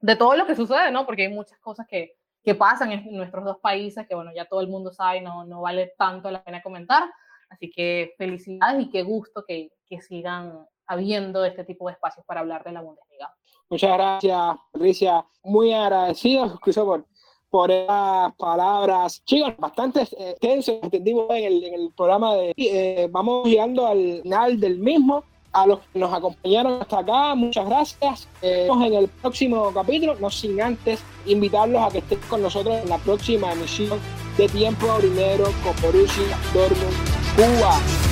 [0.00, 1.04] de todo lo que sucede, ¿no?
[1.04, 4.62] Porque hay muchas cosas que, que pasan en nuestros dos países que bueno, ya todo
[4.62, 7.04] el mundo sabe, no, no vale tanto la pena comentar.
[7.50, 12.40] Así que felicidades y qué gusto que, que sigan habiendo este tipo de espacios para
[12.40, 13.34] hablar de la Bundesliga.
[13.68, 15.26] Muchas gracias, Patricia.
[15.42, 17.06] Muy agradecidos, incluso por,
[17.50, 19.22] por esas palabras.
[19.24, 22.54] Chicos, bastante eh, tenso, entendimos en el, en el programa de...
[22.56, 25.24] Eh, vamos llegando al final del mismo.
[25.52, 28.28] A los que nos acompañaron hasta acá, muchas gracias.
[28.40, 32.76] Eh, vemos en el próximo capítulo, no sin antes invitarlos a que estén con nosotros
[32.80, 33.98] en la próxima emisión
[34.36, 36.94] de Tiempo Primero con Borussia Dortmund
[37.34, 38.09] Cuba.